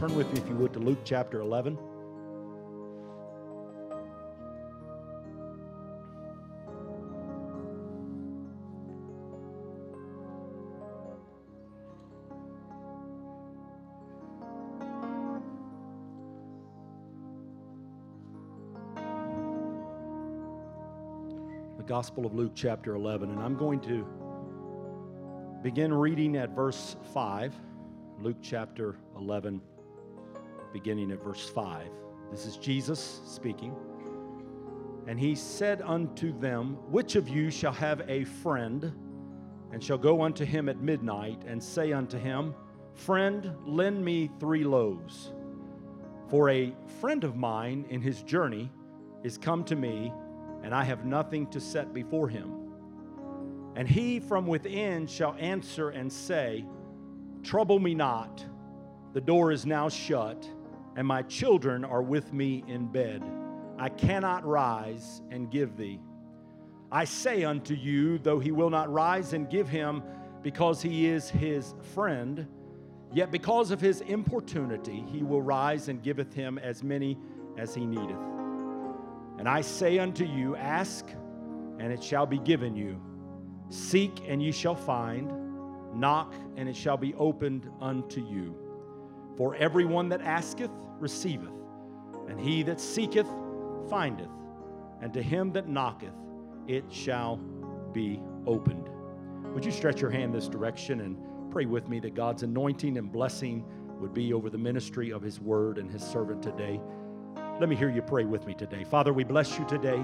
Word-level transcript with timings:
turn 0.00 0.16
with 0.16 0.32
me, 0.32 0.40
if 0.40 0.48
you 0.48 0.54
would, 0.54 0.72
to 0.72 0.78
Luke 0.78 1.00
chapter 1.04 1.40
11. 1.40 1.78
Gospel 22.00 22.24
of 22.24 22.34
Luke, 22.34 22.52
chapter 22.54 22.94
11. 22.94 23.30
And 23.30 23.38
I'm 23.38 23.58
going 23.58 23.78
to 23.80 24.06
begin 25.62 25.92
reading 25.92 26.34
at 26.38 26.48
verse 26.56 26.96
5. 27.12 27.54
Luke 28.22 28.38
chapter 28.40 28.96
11, 29.18 29.60
beginning 30.72 31.12
at 31.12 31.22
verse 31.22 31.50
5. 31.50 31.88
This 32.30 32.46
is 32.46 32.56
Jesus 32.56 33.20
speaking. 33.26 33.76
And 35.08 35.20
he 35.20 35.34
said 35.34 35.82
unto 35.82 36.32
them, 36.40 36.78
Which 36.90 37.16
of 37.16 37.28
you 37.28 37.50
shall 37.50 37.74
have 37.74 38.00
a 38.08 38.24
friend, 38.24 38.94
and 39.70 39.84
shall 39.84 39.98
go 39.98 40.22
unto 40.22 40.46
him 40.46 40.70
at 40.70 40.80
midnight, 40.80 41.42
and 41.46 41.62
say 41.62 41.92
unto 41.92 42.16
him, 42.16 42.54
Friend, 42.94 43.54
lend 43.66 44.02
me 44.02 44.30
three 44.40 44.64
loaves? 44.64 45.34
For 46.30 46.48
a 46.48 46.72
friend 46.98 47.24
of 47.24 47.36
mine 47.36 47.84
in 47.90 48.00
his 48.00 48.22
journey 48.22 48.70
is 49.22 49.36
come 49.36 49.64
to 49.64 49.76
me, 49.76 50.14
and 50.62 50.74
I 50.74 50.84
have 50.84 51.04
nothing 51.04 51.46
to 51.48 51.60
set 51.60 51.92
before 51.92 52.28
him. 52.28 52.52
And 53.76 53.88
he 53.88 54.20
from 54.20 54.46
within 54.46 55.06
shall 55.06 55.34
answer 55.38 55.90
and 55.90 56.12
say, 56.12 56.64
Trouble 57.42 57.78
me 57.78 57.94
not, 57.94 58.44
the 59.12 59.20
door 59.20 59.52
is 59.52 59.64
now 59.64 59.88
shut, 59.88 60.48
and 60.96 61.06
my 61.06 61.22
children 61.22 61.84
are 61.84 62.02
with 62.02 62.32
me 62.32 62.64
in 62.66 62.86
bed. 62.86 63.22
I 63.78 63.88
cannot 63.88 64.44
rise 64.44 65.22
and 65.30 65.50
give 65.50 65.76
thee. 65.76 66.00
I 66.92 67.04
say 67.04 67.44
unto 67.44 67.74
you, 67.74 68.18
though 68.18 68.38
he 68.38 68.50
will 68.50 68.70
not 68.70 68.92
rise 68.92 69.32
and 69.32 69.48
give 69.48 69.68
him 69.68 70.02
because 70.42 70.82
he 70.82 71.06
is 71.06 71.30
his 71.30 71.74
friend, 71.94 72.46
yet 73.12 73.30
because 73.30 73.70
of 73.70 73.80
his 73.80 74.00
importunity 74.02 75.04
he 75.10 75.22
will 75.22 75.42
rise 75.42 75.88
and 75.88 76.02
giveth 76.02 76.34
him 76.34 76.58
as 76.58 76.82
many 76.82 77.16
as 77.56 77.74
he 77.74 77.86
needeth. 77.86 78.39
And 79.40 79.48
I 79.48 79.62
say 79.62 79.98
unto 79.98 80.26
you, 80.26 80.54
Ask, 80.54 81.06
and 81.78 81.90
it 81.90 82.04
shall 82.04 82.26
be 82.26 82.38
given 82.38 82.76
you. 82.76 83.00
Seek, 83.70 84.20
and 84.28 84.42
ye 84.42 84.52
shall 84.52 84.74
find. 84.74 85.32
Knock, 85.94 86.34
and 86.58 86.68
it 86.68 86.76
shall 86.76 86.98
be 86.98 87.14
opened 87.14 87.66
unto 87.80 88.20
you. 88.20 88.54
For 89.38 89.54
everyone 89.54 90.10
that 90.10 90.20
asketh 90.20 90.70
receiveth, 90.98 91.54
and 92.28 92.38
he 92.38 92.62
that 92.64 92.78
seeketh 92.78 93.28
findeth, 93.88 94.28
and 95.00 95.10
to 95.14 95.22
him 95.22 95.52
that 95.52 95.66
knocketh 95.66 96.12
it 96.68 96.84
shall 96.90 97.36
be 97.94 98.20
opened. 98.46 98.90
Would 99.54 99.64
you 99.64 99.72
stretch 99.72 100.02
your 100.02 100.10
hand 100.10 100.34
this 100.34 100.48
direction 100.48 101.00
and 101.00 101.16
pray 101.50 101.64
with 101.64 101.88
me 101.88 101.98
that 102.00 102.14
God's 102.14 102.42
anointing 102.42 102.98
and 102.98 103.10
blessing 103.10 103.64
would 104.00 104.12
be 104.12 104.34
over 104.34 104.50
the 104.50 104.58
ministry 104.58 105.10
of 105.10 105.22
his 105.22 105.40
word 105.40 105.78
and 105.78 105.90
his 105.90 106.02
servant 106.02 106.42
today? 106.42 106.78
Let 107.60 107.68
me 107.68 107.76
hear 107.76 107.90
you 107.90 108.00
pray 108.00 108.24
with 108.24 108.46
me 108.46 108.54
today. 108.54 108.84
Father, 108.84 109.12
we 109.12 109.22
bless 109.22 109.58
you 109.58 109.66
today. 109.66 110.02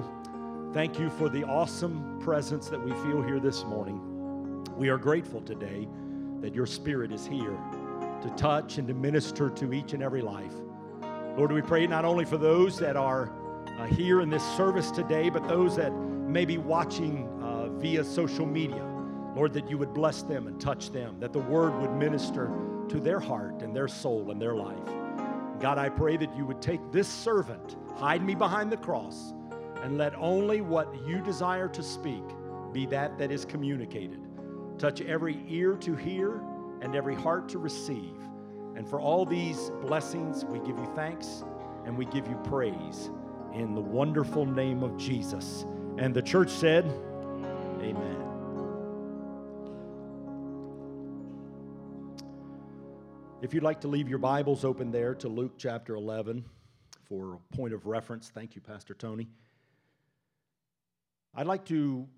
Thank 0.74 0.98
you 0.98 1.08
for 1.08 1.30
the 1.30 1.42
awesome 1.44 2.20
presence 2.20 2.68
that 2.68 2.78
we 2.78 2.92
feel 2.96 3.22
here 3.22 3.40
this 3.40 3.64
morning. 3.64 4.62
We 4.76 4.90
are 4.90 4.98
grateful 4.98 5.40
today 5.40 5.88
that 6.42 6.54
your 6.54 6.66
spirit 6.66 7.12
is 7.12 7.26
here 7.26 7.58
to 8.20 8.30
touch 8.36 8.76
and 8.76 8.86
to 8.88 8.92
minister 8.92 9.48
to 9.48 9.72
each 9.72 9.94
and 9.94 10.02
every 10.02 10.20
life. 10.20 10.52
Lord, 11.38 11.50
we 11.50 11.62
pray 11.62 11.86
not 11.86 12.04
only 12.04 12.26
for 12.26 12.36
those 12.36 12.78
that 12.78 12.94
are 12.94 13.32
uh, 13.78 13.86
here 13.86 14.20
in 14.20 14.28
this 14.28 14.44
service 14.54 14.90
today, 14.90 15.30
but 15.30 15.48
those 15.48 15.76
that 15.76 15.94
may 15.94 16.44
be 16.44 16.58
watching 16.58 17.26
uh, 17.42 17.70
via 17.78 18.04
social 18.04 18.44
media. 18.44 18.86
Lord, 19.34 19.54
that 19.54 19.70
you 19.70 19.78
would 19.78 19.94
bless 19.94 20.20
them 20.20 20.46
and 20.46 20.60
touch 20.60 20.90
them, 20.90 21.18
that 21.20 21.32
the 21.32 21.38
word 21.38 21.74
would 21.80 21.92
minister 21.92 22.50
to 22.90 23.00
their 23.00 23.18
heart 23.18 23.62
and 23.62 23.74
their 23.74 23.88
soul 23.88 24.30
and 24.30 24.42
their 24.42 24.56
life. 24.56 25.05
God, 25.60 25.78
I 25.78 25.88
pray 25.88 26.16
that 26.16 26.34
you 26.36 26.44
would 26.44 26.60
take 26.60 26.80
this 26.92 27.08
servant, 27.08 27.76
hide 27.96 28.22
me 28.22 28.34
behind 28.34 28.70
the 28.70 28.76
cross, 28.76 29.32
and 29.82 29.96
let 29.96 30.14
only 30.16 30.60
what 30.60 30.88
you 31.06 31.20
desire 31.20 31.68
to 31.68 31.82
speak 31.82 32.24
be 32.72 32.86
that 32.86 33.16
that 33.18 33.30
is 33.30 33.44
communicated. 33.44 34.20
Touch 34.78 35.00
every 35.00 35.42
ear 35.48 35.74
to 35.76 35.94
hear 35.94 36.42
and 36.82 36.94
every 36.94 37.14
heart 37.14 37.48
to 37.50 37.58
receive. 37.58 38.16
And 38.76 38.86
for 38.86 39.00
all 39.00 39.24
these 39.24 39.70
blessings, 39.80 40.44
we 40.44 40.58
give 40.58 40.78
you 40.78 40.92
thanks 40.94 41.44
and 41.86 41.96
we 41.96 42.04
give 42.06 42.26
you 42.26 42.36
praise 42.44 43.10
in 43.54 43.74
the 43.74 43.80
wonderful 43.80 44.44
name 44.44 44.82
of 44.82 44.96
Jesus. 44.98 45.64
And 45.96 46.12
the 46.12 46.20
church 46.20 46.50
said, 46.50 46.84
Amen. 47.80 48.35
If 53.42 53.52
you'd 53.52 53.62
like 53.62 53.82
to 53.82 53.88
leave 53.88 54.08
your 54.08 54.18
Bibles 54.18 54.64
open 54.64 54.90
there 54.90 55.14
to 55.16 55.28
Luke 55.28 55.52
chapter 55.58 55.94
11 55.94 56.42
for 57.06 57.34
a 57.34 57.54
point 57.54 57.74
of 57.74 57.84
reference, 57.84 58.30
thank 58.30 58.54
you, 58.54 58.62
Pastor 58.62 58.94
Tony. 58.94 59.28
I'd 61.34 61.46
like 61.46 61.66
to 61.66 62.08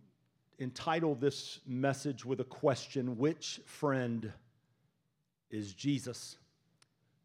entitle 0.61 1.17
this 1.17 1.59
message 1.67 2.25
with 2.25 2.39
a 2.39 2.45
question 2.45 3.19
Which 3.19 3.61
friend 3.67 4.33
is 5.51 5.75
Jesus? 5.75 6.37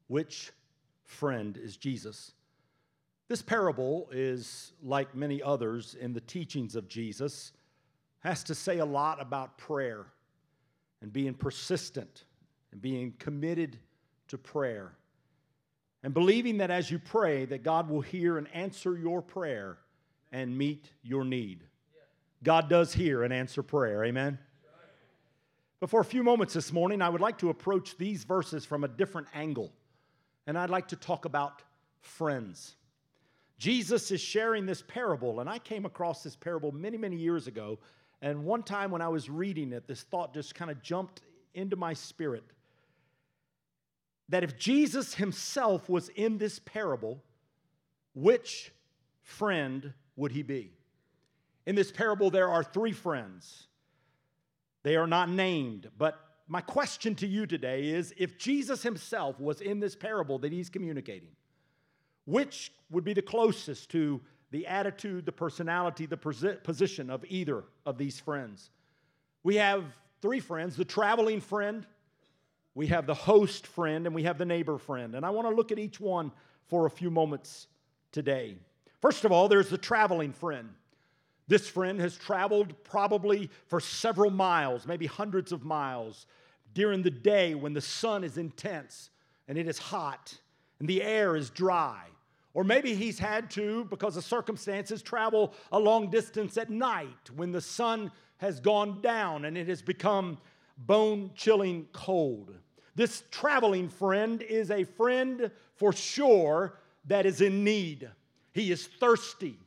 Which 0.07 0.51
friend 1.03 1.55
is 1.55 1.77
Jesus? 1.77 2.31
This 3.27 3.43
parable 3.43 4.09
is 4.11 4.73
like 4.81 5.13
many 5.13 5.39
others 5.43 5.95
in 6.01 6.13
the 6.13 6.21
teachings 6.21 6.75
of 6.75 6.87
Jesus, 6.87 7.51
has 8.21 8.43
to 8.45 8.55
say 8.55 8.79
a 8.79 8.85
lot 8.85 9.21
about 9.21 9.59
prayer 9.59 10.07
and 10.99 11.13
being 11.13 11.35
persistent 11.35 12.23
and 12.73 12.81
being 12.81 13.13
committed 13.19 13.77
to 14.27 14.37
prayer 14.37 14.93
and 16.01 16.13
believing 16.13 16.57
that 16.57 16.71
as 16.71 16.89
you 16.89 16.99
pray 16.99 17.45
that 17.45 17.63
God 17.63 17.87
will 17.87 18.01
hear 18.01 18.37
and 18.37 18.47
answer 18.53 18.97
your 18.97 19.21
prayer 19.21 19.77
and 20.31 20.57
meet 20.57 20.89
your 21.03 21.23
need. 21.23 21.63
God 22.43 22.69
does 22.69 22.91
hear 22.93 23.23
and 23.23 23.31
answer 23.31 23.63
prayer. 23.63 24.03
Amen. 24.03 24.39
But 25.79 25.89
for 25.91 26.01
a 26.01 26.05
few 26.05 26.23
moments 26.23 26.53
this 26.53 26.73
morning, 26.73 27.01
I 27.01 27.09
would 27.09 27.21
like 27.21 27.37
to 27.39 27.49
approach 27.49 27.95
these 27.97 28.23
verses 28.23 28.65
from 28.65 28.83
a 28.83 28.87
different 28.87 29.27
angle. 29.33 29.71
And 30.47 30.57
I'd 30.57 30.71
like 30.71 30.89
to 30.89 30.95
talk 30.95 31.25
about 31.25 31.61
friends. 32.01 32.75
Jesus 33.59 34.09
is 34.09 34.19
sharing 34.19 34.65
this 34.65 34.81
parable, 34.81 35.39
and 35.39 35.49
I 35.49 35.59
came 35.59 35.85
across 35.85 36.23
this 36.23 36.35
parable 36.35 36.71
many, 36.71 36.97
many 36.97 37.17
years 37.17 37.47
ago. 37.47 37.77
And 38.21 38.43
one 38.43 38.63
time 38.63 38.91
when 38.91 39.01
I 39.01 39.09
was 39.09 39.29
reading 39.29 39.71
it, 39.73 39.87
this 39.87 40.01
thought 40.01 40.33
just 40.33 40.55
kind 40.55 40.71
of 40.71 40.81
jumped 40.81 41.21
into 41.53 41.75
my 41.75 41.93
spirit 41.93 42.43
that 44.33 44.43
if 44.43 44.57
Jesus 44.57 45.13
himself 45.13 45.87
was 45.87 46.09
in 46.09 46.39
this 46.39 46.57
parable, 46.57 47.21
which 48.15 48.71
friend 49.21 49.93
would 50.15 50.31
he 50.31 50.41
be? 50.41 50.73
In 51.67 51.75
this 51.75 51.91
parable, 51.91 52.31
there 52.31 52.49
are 52.49 52.63
three 52.63 52.93
friends. 52.93 53.67
They 54.81 54.95
are 54.95 55.05
not 55.05 55.29
named, 55.29 55.91
but 55.99 56.19
my 56.47 56.61
question 56.61 57.13
to 57.17 57.27
you 57.27 57.45
today 57.45 57.89
is 57.89 58.11
if 58.17 58.39
Jesus 58.39 58.81
himself 58.81 59.39
was 59.39 59.61
in 59.61 59.79
this 59.79 59.95
parable 59.95 60.39
that 60.39 60.51
he's 60.51 60.67
communicating, 60.67 61.35
which 62.25 62.73
would 62.89 63.03
be 63.03 63.13
the 63.13 63.21
closest 63.21 63.91
to 63.91 64.19
the 64.49 64.65
attitude, 64.65 65.27
the 65.27 65.31
personality, 65.31 66.07
the 66.07 66.17
position 66.17 67.11
of 67.11 67.23
either 67.29 67.65
of 67.85 67.99
these 67.99 68.19
friends? 68.19 68.71
We 69.43 69.57
have 69.57 69.83
three 70.23 70.39
friends 70.39 70.75
the 70.75 70.85
traveling 70.85 71.39
friend, 71.39 71.85
we 72.75 72.87
have 72.87 73.05
the 73.05 73.13
host 73.13 73.67
friend, 73.67 74.05
and 74.05 74.15
we 74.15 74.23
have 74.23 74.37
the 74.37 74.45
neighbor 74.45 74.77
friend. 74.77 75.15
And 75.15 75.25
I 75.25 75.29
want 75.29 75.47
to 75.47 75.53
look 75.53 75.71
at 75.71 75.79
each 75.79 75.99
one 75.99 76.31
for 76.67 76.85
a 76.85 76.89
few 76.89 77.11
moments 77.11 77.67
today. 78.11 78.55
First 79.01 79.25
of 79.25 79.31
all, 79.31 79.47
there's 79.47 79.69
the 79.69 79.77
traveling 79.77 80.33
friend. 80.33 80.69
This 81.47 81.67
friend 81.67 81.99
has 81.99 82.15
traveled 82.15 82.73
probably 82.83 83.49
for 83.67 83.79
several 83.79 84.31
miles, 84.31 84.87
maybe 84.87 85.05
hundreds 85.05 85.51
of 85.51 85.63
miles, 85.63 86.25
during 86.73 87.03
the 87.03 87.11
day 87.11 87.53
when 87.53 87.73
the 87.73 87.81
sun 87.81 88.23
is 88.23 88.37
intense 88.37 89.09
and 89.47 89.57
it 89.57 89.67
is 89.67 89.77
hot 89.77 90.35
and 90.79 90.87
the 90.87 91.03
air 91.03 91.35
is 91.35 91.49
dry. 91.49 92.05
Or 92.53 92.63
maybe 92.63 92.95
he's 92.95 93.19
had 93.19 93.49
to, 93.51 93.85
because 93.85 94.15
of 94.15 94.23
circumstances, 94.23 95.01
travel 95.01 95.53
a 95.71 95.79
long 95.79 96.09
distance 96.09 96.57
at 96.57 96.69
night 96.69 97.29
when 97.35 97.51
the 97.51 97.61
sun 97.61 98.11
has 98.37 98.59
gone 98.59 99.01
down 99.01 99.45
and 99.45 99.57
it 99.57 99.67
has 99.67 99.81
become 99.81 100.37
bone 100.77 101.31
chilling 101.35 101.87
cold. 101.93 102.51
This 102.95 103.23
traveling 103.31 103.89
friend 103.89 104.41
is 104.41 104.69
a 104.71 104.83
friend 104.83 105.49
for 105.75 105.93
sure 105.93 106.79
that 107.05 107.25
is 107.25 107.41
in 107.41 107.63
need. 107.63 108.09
He 108.53 108.71
is 108.71 108.87
thirsty. 108.99 109.57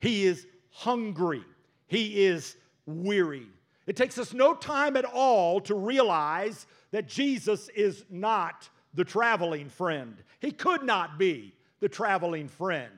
He 0.00 0.24
is 0.24 0.46
hungry. 0.70 1.44
He 1.86 2.24
is 2.24 2.56
weary. 2.86 3.46
It 3.86 3.96
takes 3.96 4.18
us 4.18 4.32
no 4.32 4.54
time 4.54 4.96
at 4.96 5.04
all 5.04 5.60
to 5.62 5.74
realize 5.74 6.66
that 6.90 7.08
Jesus 7.08 7.68
is 7.70 8.04
not 8.10 8.68
the 8.94 9.04
traveling 9.04 9.68
friend. 9.68 10.16
He 10.40 10.50
could 10.50 10.82
not 10.82 11.18
be 11.18 11.54
the 11.80 11.88
traveling 11.88 12.48
friend. 12.48 12.92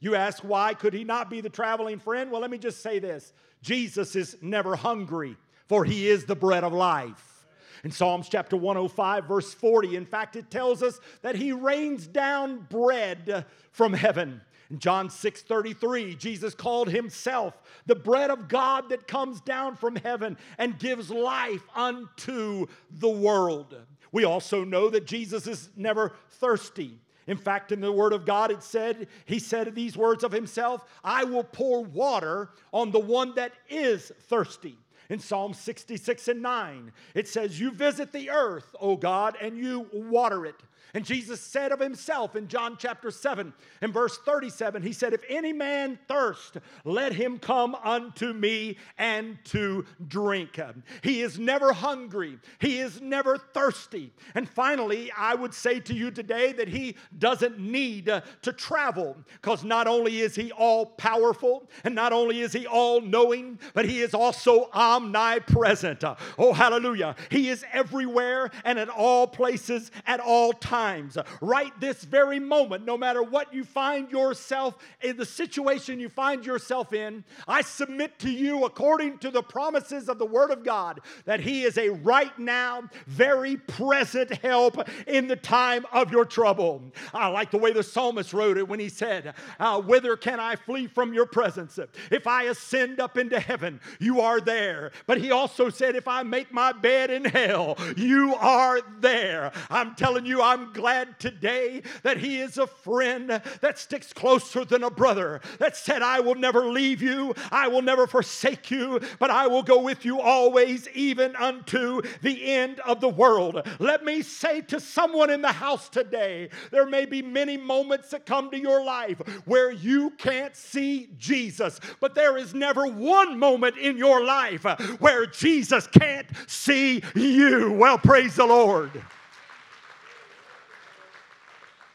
You 0.00 0.14
ask, 0.14 0.42
why 0.42 0.74
could 0.74 0.94
he 0.94 1.04
not 1.04 1.28
be 1.28 1.40
the 1.40 1.48
traveling 1.48 1.98
friend? 1.98 2.30
Well, 2.30 2.40
let 2.40 2.50
me 2.50 2.58
just 2.58 2.82
say 2.82 2.98
this 2.98 3.32
Jesus 3.62 4.14
is 4.14 4.36
never 4.40 4.76
hungry, 4.76 5.36
for 5.68 5.84
he 5.84 6.08
is 6.08 6.24
the 6.24 6.34
bread 6.34 6.64
of 6.64 6.72
life. 6.72 7.46
In 7.84 7.92
Psalms 7.92 8.28
chapter 8.28 8.56
105, 8.56 9.24
verse 9.26 9.54
40, 9.54 9.94
in 9.94 10.04
fact, 10.04 10.34
it 10.34 10.50
tells 10.50 10.82
us 10.82 10.98
that 11.22 11.36
he 11.36 11.52
rains 11.52 12.06
down 12.06 12.66
bread 12.68 13.46
from 13.70 13.92
heaven. 13.92 14.40
In 14.70 14.78
John 14.78 15.08
6 15.08 15.42
33, 15.42 16.14
Jesus 16.16 16.54
called 16.54 16.90
himself 16.90 17.62
the 17.86 17.94
bread 17.94 18.30
of 18.30 18.48
God 18.48 18.88
that 18.90 19.06
comes 19.06 19.40
down 19.40 19.76
from 19.76 19.96
heaven 19.96 20.36
and 20.58 20.78
gives 20.78 21.10
life 21.10 21.62
unto 21.74 22.66
the 22.90 23.08
world. 23.08 23.76
We 24.12 24.24
also 24.24 24.64
know 24.64 24.90
that 24.90 25.06
Jesus 25.06 25.46
is 25.46 25.70
never 25.76 26.12
thirsty. 26.30 26.98
In 27.26 27.36
fact, 27.36 27.72
in 27.72 27.80
the 27.80 27.92
Word 27.92 28.14
of 28.14 28.24
God, 28.24 28.50
it 28.50 28.62
said, 28.62 29.06
He 29.26 29.38
said 29.38 29.74
these 29.74 29.96
words 29.96 30.24
of 30.24 30.32
Himself 30.32 30.84
I 31.04 31.24
will 31.24 31.44
pour 31.44 31.84
water 31.84 32.50
on 32.72 32.90
the 32.90 32.98
one 32.98 33.34
that 33.36 33.52
is 33.68 34.10
thirsty. 34.28 34.76
In 35.10 35.18
Psalm 35.18 35.54
66 35.54 36.28
and 36.28 36.42
9, 36.42 36.92
it 37.14 37.28
says, 37.28 37.58
You 37.58 37.70
visit 37.70 38.12
the 38.12 38.30
earth, 38.30 38.74
O 38.78 38.96
God, 38.96 39.36
and 39.40 39.56
you 39.56 39.86
water 39.92 40.44
it. 40.44 40.60
And 40.98 41.06
Jesus 41.06 41.40
said 41.40 41.70
of 41.70 41.78
himself 41.78 42.34
in 42.34 42.48
John 42.48 42.76
chapter 42.76 43.12
7 43.12 43.52
and 43.82 43.94
verse 43.94 44.18
37, 44.18 44.82
he 44.82 44.92
said, 44.92 45.12
If 45.12 45.22
any 45.28 45.52
man 45.52 45.96
thirst, 46.08 46.56
let 46.84 47.12
him 47.12 47.38
come 47.38 47.76
unto 47.76 48.32
me 48.32 48.78
and 48.98 49.38
to 49.44 49.84
drink. 50.08 50.58
He 51.04 51.20
is 51.20 51.38
never 51.38 51.72
hungry, 51.72 52.40
he 52.58 52.80
is 52.80 53.00
never 53.00 53.38
thirsty. 53.38 54.12
And 54.34 54.48
finally, 54.48 55.12
I 55.16 55.36
would 55.36 55.54
say 55.54 55.78
to 55.78 55.94
you 55.94 56.10
today 56.10 56.52
that 56.54 56.66
he 56.66 56.96
doesn't 57.16 57.60
need 57.60 58.06
to 58.06 58.52
travel 58.52 59.16
because 59.40 59.62
not 59.62 59.86
only 59.86 60.18
is 60.18 60.34
he 60.34 60.50
all 60.50 60.84
powerful 60.84 61.70
and 61.84 61.94
not 61.94 62.12
only 62.12 62.40
is 62.40 62.52
he 62.52 62.66
all 62.66 63.00
knowing, 63.00 63.60
but 63.72 63.84
he 63.84 64.00
is 64.00 64.14
also 64.14 64.68
omnipresent. 64.72 66.02
Oh, 66.36 66.52
hallelujah. 66.52 67.14
He 67.30 67.50
is 67.50 67.64
everywhere 67.72 68.50
and 68.64 68.80
at 68.80 68.88
all 68.88 69.28
places 69.28 69.92
at 70.04 70.18
all 70.18 70.52
times 70.52 70.87
times, 70.88 71.18
right 71.40 71.78
this 71.80 72.04
very 72.04 72.38
moment, 72.38 72.84
no 72.84 72.96
matter 72.96 73.22
what 73.22 73.52
you 73.52 73.64
find 73.64 74.10
yourself 74.10 74.78
in 75.02 75.16
the 75.16 75.26
situation 75.26 76.00
you 76.00 76.08
find 76.08 76.46
yourself 76.46 76.92
in, 76.92 77.24
I 77.46 77.62
submit 77.62 78.18
to 78.20 78.30
you, 78.30 78.64
according 78.64 79.18
to 79.18 79.30
the 79.30 79.42
promises 79.42 80.08
of 80.08 80.18
the 80.18 80.26
Word 80.26 80.50
of 80.50 80.64
God, 80.64 81.00
that 81.24 81.40
He 81.40 81.64
is 81.64 81.76
a 81.76 81.90
right 81.90 82.36
now, 82.38 82.84
very 83.06 83.56
present 83.56 84.30
help 84.38 84.88
in 85.06 85.28
the 85.28 85.36
time 85.36 85.84
of 85.92 86.10
your 86.10 86.24
trouble. 86.24 86.82
I 87.12 87.28
like 87.28 87.50
the 87.50 87.58
way 87.58 87.72
the 87.72 87.82
psalmist 87.82 88.32
wrote 88.32 88.56
it 88.56 88.68
when 88.68 88.80
he 88.80 88.88
said, 88.88 89.34
uh, 89.60 89.80
Whither 89.80 90.16
can 90.16 90.40
I 90.40 90.56
flee 90.56 90.86
from 90.86 91.12
your 91.12 91.26
presence? 91.26 91.78
If 92.10 92.26
I 92.26 92.44
ascend 92.44 93.00
up 93.00 93.18
into 93.18 93.38
heaven, 93.38 93.80
you 93.98 94.20
are 94.20 94.40
there. 94.40 94.92
But 95.06 95.18
he 95.18 95.30
also 95.30 95.68
said, 95.68 95.96
If 95.96 96.08
I 96.08 96.22
make 96.22 96.52
my 96.52 96.72
bed 96.72 97.10
in 97.10 97.24
hell, 97.24 97.76
you 97.96 98.34
are 98.36 98.80
there. 99.00 99.52
I'm 99.70 99.94
telling 99.94 100.24
you, 100.26 100.42
I'm 100.42 100.67
glad 100.72 101.18
today 101.18 101.82
that 102.02 102.18
He 102.18 102.38
is 102.38 102.58
a 102.58 102.66
friend 102.66 103.28
that 103.28 103.78
sticks 103.78 104.12
closer 104.12 104.64
than 104.64 104.84
a 104.84 104.90
brother, 104.90 105.40
that 105.58 105.76
said, 105.76 106.02
I 106.02 106.20
will 106.20 106.34
never 106.34 106.66
leave 106.66 107.02
you, 107.02 107.34
I 107.50 107.68
will 107.68 107.82
never 107.82 108.06
forsake 108.06 108.70
you, 108.70 109.00
but 109.18 109.30
I 109.30 109.46
will 109.46 109.62
go 109.62 109.80
with 109.80 110.04
you 110.04 110.20
always, 110.20 110.88
even 110.94 111.36
unto 111.36 112.02
the 112.22 112.44
end 112.44 112.80
of 112.80 113.00
the 113.00 113.08
world. 113.08 113.66
Let 113.78 114.04
me 114.04 114.22
say 114.22 114.60
to 114.62 114.80
someone 114.80 115.30
in 115.30 115.42
the 115.42 115.52
house 115.52 115.88
today, 115.88 116.50
there 116.70 116.86
may 116.86 117.04
be 117.04 117.22
many 117.22 117.56
moments 117.56 118.10
that 118.10 118.26
come 118.26 118.50
to 118.50 118.58
your 118.58 118.84
life 118.84 119.18
where 119.44 119.70
you 119.70 120.10
can't 120.18 120.54
see 120.54 121.08
Jesus, 121.18 121.80
but 122.00 122.14
there 122.14 122.36
is 122.36 122.54
never 122.54 122.86
one 122.86 123.38
moment 123.38 123.76
in 123.78 123.96
your 123.96 124.24
life 124.24 124.64
where 125.00 125.26
Jesus 125.26 125.86
can't 125.86 126.26
see 126.46 127.02
you. 127.14 127.72
Well, 127.72 127.98
praise 127.98 128.36
the 128.36 128.46
Lord. 128.46 128.90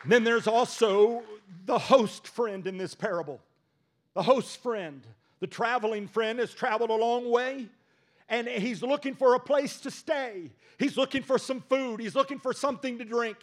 Then 0.06 0.24
there's 0.24 0.48
also 0.48 1.24
the 1.66 1.80
host 1.80 2.28
friend 2.28 2.66
in 2.68 2.78
this 2.78 2.94
parable. 2.94 3.40
The 4.14 4.24
host 4.24 4.62
friend, 4.62 5.02
the 5.40 5.48
traveling 5.48 6.08
friend, 6.08 6.40
has 6.40 6.54
traveled 6.54 6.90
a 6.90 6.96
long 6.96 7.30
way 7.32 7.68
and 8.30 8.48
he's 8.48 8.82
looking 8.82 9.16
for 9.16 9.36
a 9.36 9.40
place 9.40 9.80
to 9.82 9.92
stay. 9.92 10.50
He's 10.80 10.98
looking 10.98 11.22
for 11.22 11.38
some 11.38 11.62
food, 11.62 12.00
he's 12.00 12.16
looking 12.16 12.40
for 12.40 12.54
something 12.54 12.98
to 12.98 13.06
drink. 13.06 13.38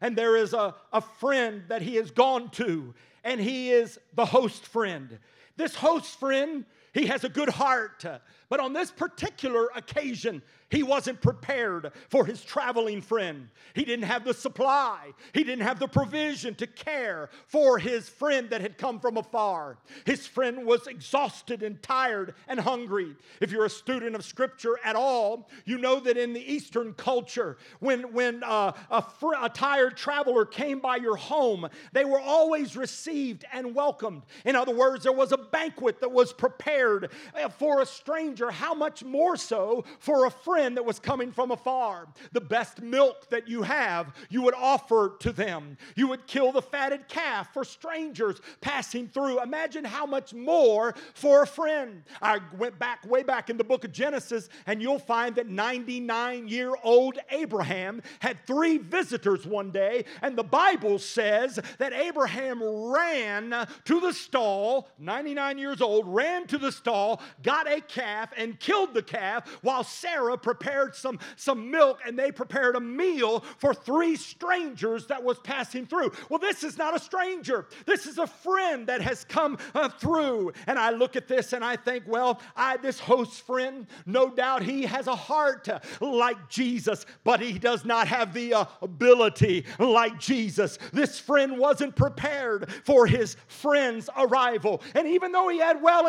And 0.00 0.16
there 0.16 0.36
is 0.36 0.52
a, 0.52 0.76
a 0.92 1.00
friend 1.00 1.64
that 1.68 1.82
he 1.82 1.96
has 1.96 2.12
gone 2.12 2.50
to, 2.50 2.94
and 3.24 3.40
he 3.40 3.72
is 3.72 3.98
the 4.14 4.24
host 4.24 4.64
friend. 4.64 5.18
This 5.56 5.74
host 5.74 6.20
friend, 6.20 6.64
he 6.98 7.06
has 7.06 7.24
a 7.24 7.28
good 7.28 7.48
heart, 7.48 8.04
but 8.48 8.60
on 8.60 8.72
this 8.72 8.90
particular 8.90 9.68
occasion, 9.76 10.42
he 10.70 10.82
wasn't 10.82 11.22
prepared 11.22 11.92
for 12.10 12.26
his 12.26 12.42
traveling 12.42 13.00
friend. 13.00 13.48
He 13.74 13.84
didn't 13.84 14.04
have 14.04 14.24
the 14.24 14.34
supply, 14.34 15.12
he 15.32 15.44
didn't 15.44 15.64
have 15.64 15.78
the 15.78 15.88
provision 15.88 16.54
to 16.56 16.66
care 16.66 17.30
for 17.46 17.78
his 17.78 18.08
friend 18.08 18.50
that 18.50 18.60
had 18.60 18.76
come 18.76 19.00
from 19.00 19.16
afar. 19.16 19.78
His 20.04 20.26
friend 20.26 20.66
was 20.66 20.86
exhausted 20.86 21.62
and 21.62 21.80
tired 21.82 22.34
and 22.48 22.60
hungry. 22.60 23.16
If 23.40 23.50
you're 23.50 23.64
a 23.64 23.70
student 23.70 24.14
of 24.14 24.24
Scripture 24.24 24.78
at 24.84 24.96
all, 24.96 25.48
you 25.64 25.78
know 25.78 26.00
that 26.00 26.18
in 26.18 26.32
the 26.32 26.52
Eastern 26.52 26.92
culture, 26.94 27.56
when, 27.80 28.12
when 28.12 28.42
uh, 28.42 28.72
a, 28.90 29.02
fr- 29.02 29.34
a 29.40 29.48
tired 29.48 29.96
traveler 29.96 30.44
came 30.44 30.80
by 30.80 30.96
your 30.96 31.16
home, 31.16 31.68
they 31.92 32.04
were 32.04 32.20
always 32.20 32.76
received 32.76 33.44
and 33.52 33.74
welcomed. 33.74 34.22
In 34.44 34.56
other 34.56 34.74
words, 34.74 35.04
there 35.04 35.12
was 35.12 35.32
a 35.32 35.38
banquet 35.38 36.00
that 36.00 36.10
was 36.10 36.32
prepared 36.32 36.87
uh, 36.96 37.48
for 37.48 37.80
a 37.80 37.86
stranger. 37.86 38.50
How 38.50 38.74
much 38.74 39.04
more 39.04 39.36
so 39.36 39.84
for 39.98 40.26
a 40.26 40.30
friend? 40.30 40.58
friend 40.58 40.76
that 40.76 40.84
was 40.84 40.98
coming 40.98 41.30
from 41.30 41.50
afar. 41.50 42.08
The 42.32 42.40
best 42.40 42.82
milk 42.82 43.30
that 43.30 43.46
you 43.46 43.62
have, 43.62 44.12
you 44.28 44.42
would 44.42 44.54
offer 44.54 45.14
to 45.20 45.30
them. 45.30 45.76
You 45.94 46.08
would 46.08 46.26
kill 46.26 46.52
the 46.52 46.62
fatted 46.62 47.06
calf 47.06 47.52
for 47.54 47.64
strangers 47.64 48.40
passing 48.60 49.08
through. 49.08 49.40
Imagine 49.40 49.84
how 49.84 50.04
much 50.04 50.34
more 50.34 50.94
for 51.14 51.42
a 51.42 51.46
friend. 51.46 52.02
I 52.20 52.40
went 52.58 52.78
back 52.78 53.08
way 53.08 53.22
back 53.22 53.50
in 53.50 53.56
the 53.56 53.62
book 53.62 53.84
of 53.84 53.92
Genesis, 53.92 54.48
and 54.66 54.82
you'll 54.82 54.98
find 54.98 55.36
that 55.36 55.48
99 55.48 56.48
year 56.48 56.72
old 56.82 57.18
Abraham 57.30 58.02
had 58.18 58.44
three 58.46 58.78
visitors 58.78 59.46
one 59.46 59.70
day, 59.70 60.06
and 60.22 60.36
the 60.36 60.42
Bible 60.42 60.98
says 60.98 61.60
that 61.78 61.92
Abraham 61.92 62.62
ran 62.62 63.68
to 63.84 64.00
the 64.00 64.12
stall, 64.12 64.88
99 64.98 65.58
years 65.58 65.80
old, 65.80 66.06
ran 66.08 66.46
to 66.48 66.58
the 66.58 66.67
stall, 66.72 67.20
got 67.42 67.70
a 67.70 67.80
calf, 67.80 68.32
and 68.36 68.58
killed 68.58 68.94
the 68.94 69.02
calf 69.02 69.58
while 69.62 69.84
Sarah 69.84 70.36
prepared 70.36 70.94
some, 70.94 71.18
some 71.36 71.70
milk 71.70 72.00
and 72.06 72.18
they 72.18 72.32
prepared 72.32 72.76
a 72.76 72.80
meal 72.80 73.44
for 73.58 73.74
three 73.74 74.16
strangers 74.16 75.06
that 75.06 75.22
was 75.22 75.38
passing 75.40 75.86
through. 75.86 76.12
Well, 76.28 76.38
this 76.38 76.64
is 76.64 76.78
not 76.78 76.94
a 76.94 76.98
stranger. 76.98 77.66
This 77.86 78.06
is 78.06 78.18
a 78.18 78.26
friend 78.26 78.86
that 78.86 79.00
has 79.00 79.24
come 79.24 79.58
uh, 79.74 79.88
through. 79.88 80.52
And 80.66 80.78
I 80.78 80.90
look 80.90 81.16
at 81.16 81.28
this 81.28 81.52
and 81.52 81.64
I 81.64 81.76
think, 81.76 82.04
well, 82.06 82.40
I 82.56 82.76
this 82.76 83.00
host 83.00 83.46
friend, 83.46 83.86
no 84.06 84.30
doubt 84.30 84.62
he 84.62 84.82
has 84.82 85.06
a 85.06 85.16
heart 85.16 85.68
uh, 85.68 85.80
like 86.00 86.48
Jesus, 86.48 87.06
but 87.24 87.40
he 87.40 87.58
does 87.58 87.84
not 87.84 88.08
have 88.08 88.32
the 88.32 88.54
uh, 88.54 88.64
ability 88.82 89.64
like 89.78 90.18
Jesus. 90.18 90.78
This 90.92 91.18
friend 91.18 91.58
wasn't 91.58 91.96
prepared 91.96 92.70
for 92.84 93.06
his 93.06 93.36
friend's 93.46 94.08
arrival. 94.16 94.82
And 94.94 95.06
even 95.08 95.32
though 95.32 95.48
he 95.48 95.58
had 95.58 95.82
well 95.82 96.06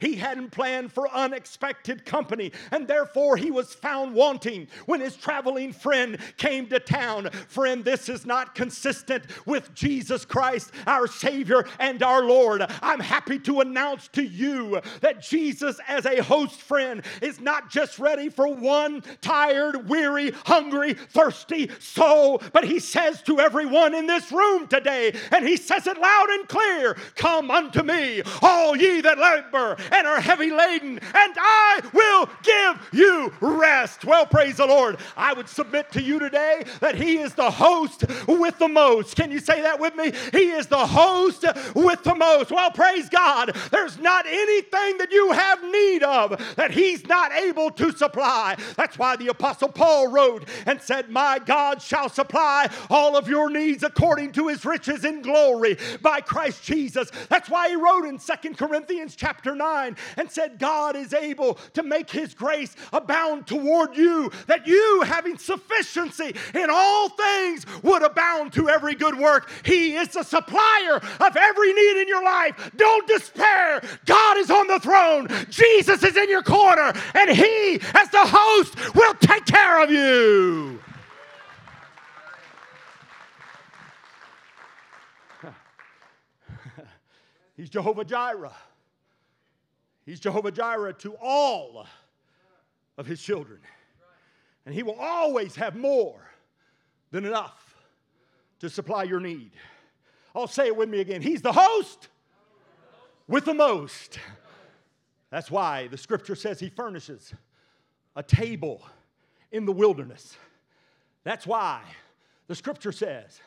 he 0.00 0.14
hadn't 0.14 0.50
planned 0.50 0.92
for 0.92 1.08
unexpected 1.12 2.04
company. 2.04 2.52
And 2.70 2.86
therefore, 2.86 3.36
he 3.36 3.50
was 3.50 3.74
found 3.74 4.14
wanting 4.14 4.68
when 4.86 5.00
his 5.00 5.16
traveling 5.16 5.72
friend 5.72 6.18
came 6.36 6.66
to 6.68 6.80
town. 6.80 7.30
Friend, 7.48 7.84
this 7.84 8.08
is 8.08 8.26
not 8.26 8.54
consistent 8.54 9.24
with 9.46 9.74
Jesus 9.74 10.24
Christ, 10.24 10.72
our 10.86 11.06
Savior 11.06 11.66
and 11.78 12.02
our 12.02 12.22
Lord. 12.22 12.64
I'm 12.82 13.00
happy 13.00 13.38
to 13.40 13.60
announce 13.60 14.08
to 14.08 14.22
you 14.22 14.80
that 15.00 15.22
Jesus, 15.22 15.78
as 15.88 16.06
a 16.06 16.22
host 16.22 16.60
friend, 16.60 17.02
is 17.22 17.40
not 17.40 17.70
just 17.70 17.98
ready 17.98 18.28
for 18.28 18.48
one 18.48 19.02
tired, 19.20 19.88
weary, 19.88 20.32
hungry, 20.44 20.94
thirsty 20.94 21.70
soul, 21.78 22.42
but 22.52 22.64
he 22.64 22.78
says 22.78 23.22
to 23.22 23.40
everyone 23.40 23.94
in 23.94 24.06
this 24.06 24.30
room 24.32 24.66
today, 24.68 25.14
and 25.32 25.46
he 25.46 25.56
says 25.56 25.86
it 25.86 25.98
loud 25.98 26.28
and 26.30 26.48
clear 26.48 26.96
Come 27.14 27.50
unto 27.50 27.82
me, 27.82 28.22
all 28.42 28.76
ye 28.76 29.00
that 29.00 29.18
and 29.54 30.06
are 30.06 30.20
heavy 30.20 30.50
laden, 30.50 30.98
and 30.98 31.34
I 31.36 31.80
will 31.92 32.28
give 32.42 32.88
you 32.92 33.32
rest. 33.40 34.04
Well, 34.04 34.26
praise 34.26 34.56
the 34.56 34.66
Lord. 34.66 34.98
I 35.16 35.32
would 35.32 35.48
submit 35.48 35.92
to 35.92 36.02
you 36.02 36.18
today 36.18 36.64
that 36.80 36.94
He 36.94 37.18
is 37.18 37.34
the 37.34 37.50
host 37.50 38.04
with 38.26 38.58
the 38.58 38.68
most. 38.68 39.16
Can 39.16 39.30
you 39.30 39.38
say 39.38 39.62
that 39.62 39.80
with 39.80 39.94
me? 39.94 40.12
He 40.32 40.50
is 40.50 40.66
the 40.66 40.86
host 40.86 41.44
with 41.74 42.02
the 42.02 42.14
most. 42.14 42.50
Well, 42.50 42.70
praise 42.70 43.08
God. 43.08 43.56
There's 43.70 43.98
not 43.98 44.26
anything 44.26 44.98
that 44.98 45.10
you 45.10 45.32
have 45.32 45.62
need 45.62 46.02
of 46.02 46.54
that 46.56 46.70
He's 46.70 47.06
not 47.06 47.32
able 47.32 47.70
to 47.72 47.92
supply. 47.92 48.56
That's 48.76 48.98
why 48.98 49.16
the 49.16 49.28
Apostle 49.28 49.68
Paul 49.68 50.08
wrote 50.08 50.44
and 50.66 50.80
said, 50.80 51.10
My 51.10 51.38
God 51.38 51.80
shall 51.82 52.08
supply 52.08 52.68
all 52.90 53.16
of 53.16 53.28
your 53.28 53.50
needs 53.50 53.82
according 53.82 54.32
to 54.32 54.48
His 54.48 54.64
riches 54.64 55.04
in 55.04 55.22
glory 55.22 55.78
by 56.02 56.20
Christ 56.20 56.64
Jesus. 56.64 57.10
That's 57.28 57.48
why 57.48 57.68
he 57.68 57.76
wrote 57.76 58.04
in 58.04 58.18
Second 58.18 58.58
Corinthians 58.58 59.16
chapter 59.36 59.54
9 59.54 59.96
and 60.16 60.30
said, 60.30 60.58
God 60.58 60.96
is 60.96 61.12
able 61.12 61.54
to 61.74 61.82
make 61.82 62.08
his 62.10 62.32
grace 62.32 62.74
abound 62.92 63.46
toward 63.46 63.94
you, 63.96 64.30
that 64.46 64.66
you, 64.66 65.02
having 65.04 65.36
sufficiency 65.36 66.34
in 66.54 66.68
all 66.70 67.10
things, 67.10 67.66
would 67.82 68.02
abound 68.02 68.54
to 68.54 68.70
every 68.70 68.94
good 68.94 69.18
work. 69.18 69.50
He 69.64 69.94
is 69.94 70.08
the 70.08 70.22
supplier 70.22 70.96
of 71.20 71.36
every 71.36 71.72
need 71.74 72.00
in 72.00 72.08
your 72.08 72.24
life. 72.24 72.70
Don't 72.76 73.06
despair. 73.06 73.82
God 74.06 74.38
is 74.38 74.50
on 74.50 74.66
the 74.68 74.80
throne, 74.80 75.28
Jesus 75.50 76.02
is 76.02 76.16
in 76.16 76.30
your 76.30 76.42
corner, 76.42 76.94
and 77.14 77.30
he, 77.30 77.74
as 77.94 78.08
the 78.10 78.24
host, 78.24 78.94
will 78.94 79.14
take 79.14 79.44
care 79.44 79.82
of 79.82 79.90
you. 79.90 80.80
He's 87.56 87.68
Jehovah 87.68 88.04
Jireh. 88.04 88.54
He's 90.06 90.20
Jehovah 90.20 90.52
Jireh 90.52 90.94
to 90.94 91.16
all 91.20 91.86
of 92.96 93.06
his 93.06 93.20
children. 93.20 93.58
And 94.64 94.74
he 94.74 94.84
will 94.84 94.96
always 94.98 95.56
have 95.56 95.76
more 95.76 96.20
than 97.10 97.24
enough 97.24 97.74
to 98.60 98.70
supply 98.70 99.02
your 99.02 99.20
need. 99.20 99.50
I'll 100.34 100.46
say 100.46 100.66
it 100.66 100.76
with 100.76 100.88
me 100.88 101.00
again. 101.00 101.22
He's 101.22 101.42
the 101.42 101.52
host 101.52 102.08
with 103.26 103.44
the 103.44 103.54
most. 103.54 104.18
That's 105.30 105.50
why 105.50 105.88
the 105.88 105.98
scripture 105.98 106.36
says 106.36 106.60
he 106.60 106.68
furnishes 106.68 107.34
a 108.14 108.22
table 108.22 108.82
in 109.50 109.66
the 109.66 109.72
wilderness. 109.72 110.36
That's 111.24 111.46
why 111.46 111.82
the 112.46 112.54
scripture 112.54 112.92
says 112.92 113.40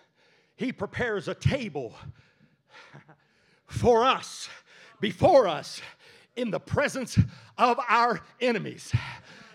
he 0.58 0.74
prepares 0.74 1.30
a 1.30 1.36
table 1.36 1.96
for 3.68 4.04
us, 4.04 4.50
before 5.00 5.48
us, 5.48 5.82
in 6.36 6.52
the 6.52 6.60
presence 6.60 7.18
of 7.58 7.80
our 7.88 8.22
enemies. 8.40 8.94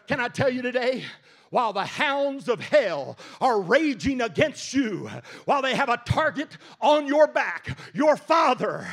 Can 0.07 0.21
I 0.21 0.29
tell 0.29 0.51
you 0.51 0.63
today? 0.63 1.05
While 1.51 1.73
the 1.73 1.87
hounds 1.87 2.49
of 2.49 2.59
hell 2.59 3.17
are 3.41 3.61
raging 3.61 4.21
against 4.21 4.75
you, 4.75 5.09
while 5.45 5.63
they 5.63 5.77
have 5.77 5.89
a 5.89 6.03
target 6.05 6.59
on 6.81 7.07
your 7.07 7.29
back, 7.29 7.79
your 7.95 8.17
Father, 8.17 8.87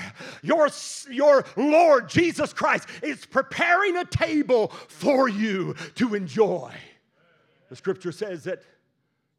your, 0.43 0.69
your 1.09 1.43
Lord 1.57 2.07
Jesus 2.07 2.53
Christ 2.53 2.87
is 3.01 3.25
preparing 3.25 3.97
a 3.97 4.05
table 4.05 4.67
for 4.67 5.27
you 5.27 5.73
to 5.95 6.13
enjoy. 6.13 6.71
The 7.69 7.75
scripture 7.75 8.11
says 8.11 8.43
that 8.43 8.61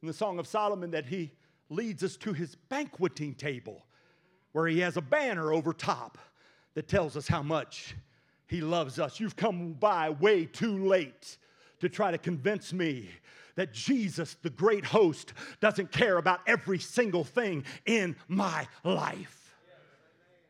in 0.03 0.09
the 0.09 0.15
Song 0.15 0.41
of 0.41 0.49
Solomon 0.49 0.91
that 0.91 1.07
he 1.07 1.33
leads 1.71 2.03
us 2.03 2.17
to 2.17 2.33
his 2.33 2.57
banqueting 2.57 3.35
table 3.35 3.87
where 4.51 4.67
he 4.67 4.81
has 4.81 4.97
a 4.97 5.03
banner 5.03 5.53
over 5.53 5.73
top 5.73 6.19
that 6.75 6.89
tells 6.89 7.17
us 7.17 7.29
how 7.29 7.43
much 7.43 7.95
he 8.53 8.61
loves 8.61 8.99
us. 8.99 9.19
You've 9.19 9.35
come 9.35 9.73
by 9.73 10.11
way 10.11 10.45
too 10.45 10.85
late 10.87 11.39
to 11.81 11.89
try 11.89 12.11
to 12.11 12.19
convince 12.19 12.71
me 12.75 13.09
that 13.55 13.73
Jesus, 13.73 14.37
the 14.43 14.51
great 14.51 14.85
host, 14.85 15.33
doesn't 15.61 15.91
care 15.91 16.19
about 16.19 16.41
every 16.47 16.79
single 16.79 17.25
thing 17.25 17.65
in 17.87 18.15
my 18.29 18.69
life. 18.85 19.57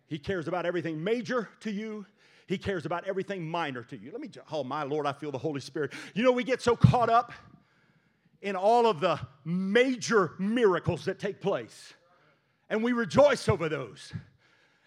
He 0.08 0.18
cares 0.18 0.48
about 0.48 0.66
everything 0.66 1.04
major 1.04 1.48
to 1.60 1.70
you. 1.70 2.04
He 2.48 2.58
cares 2.58 2.86
about 2.86 3.06
everything 3.06 3.48
minor 3.48 3.84
to 3.84 3.96
you. 3.96 4.10
Let 4.10 4.20
me, 4.20 4.30
oh 4.50 4.64
my 4.64 4.82
Lord, 4.82 5.06
I 5.06 5.12
feel 5.12 5.30
the 5.30 5.38
Holy 5.38 5.60
Spirit. 5.60 5.92
You 6.12 6.24
know, 6.24 6.32
we 6.32 6.42
get 6.42 6.60
so 6.60 6.74
caught 6.74 7.08
up 7.08 7.32
in 8.40 8.56
all 8.56 8.86
of 8.86 8.98
the 8.98 9.20
major 9.44 10.32
miracles 10.40 11.04
that 11.04 11.20
take 11.20 11.40
place 11.40 11.94
and 12.68 12.82
we 12.82 12.90
rejoice 12.90 13.48
over 13.48 13.68
those. 13.68 14.12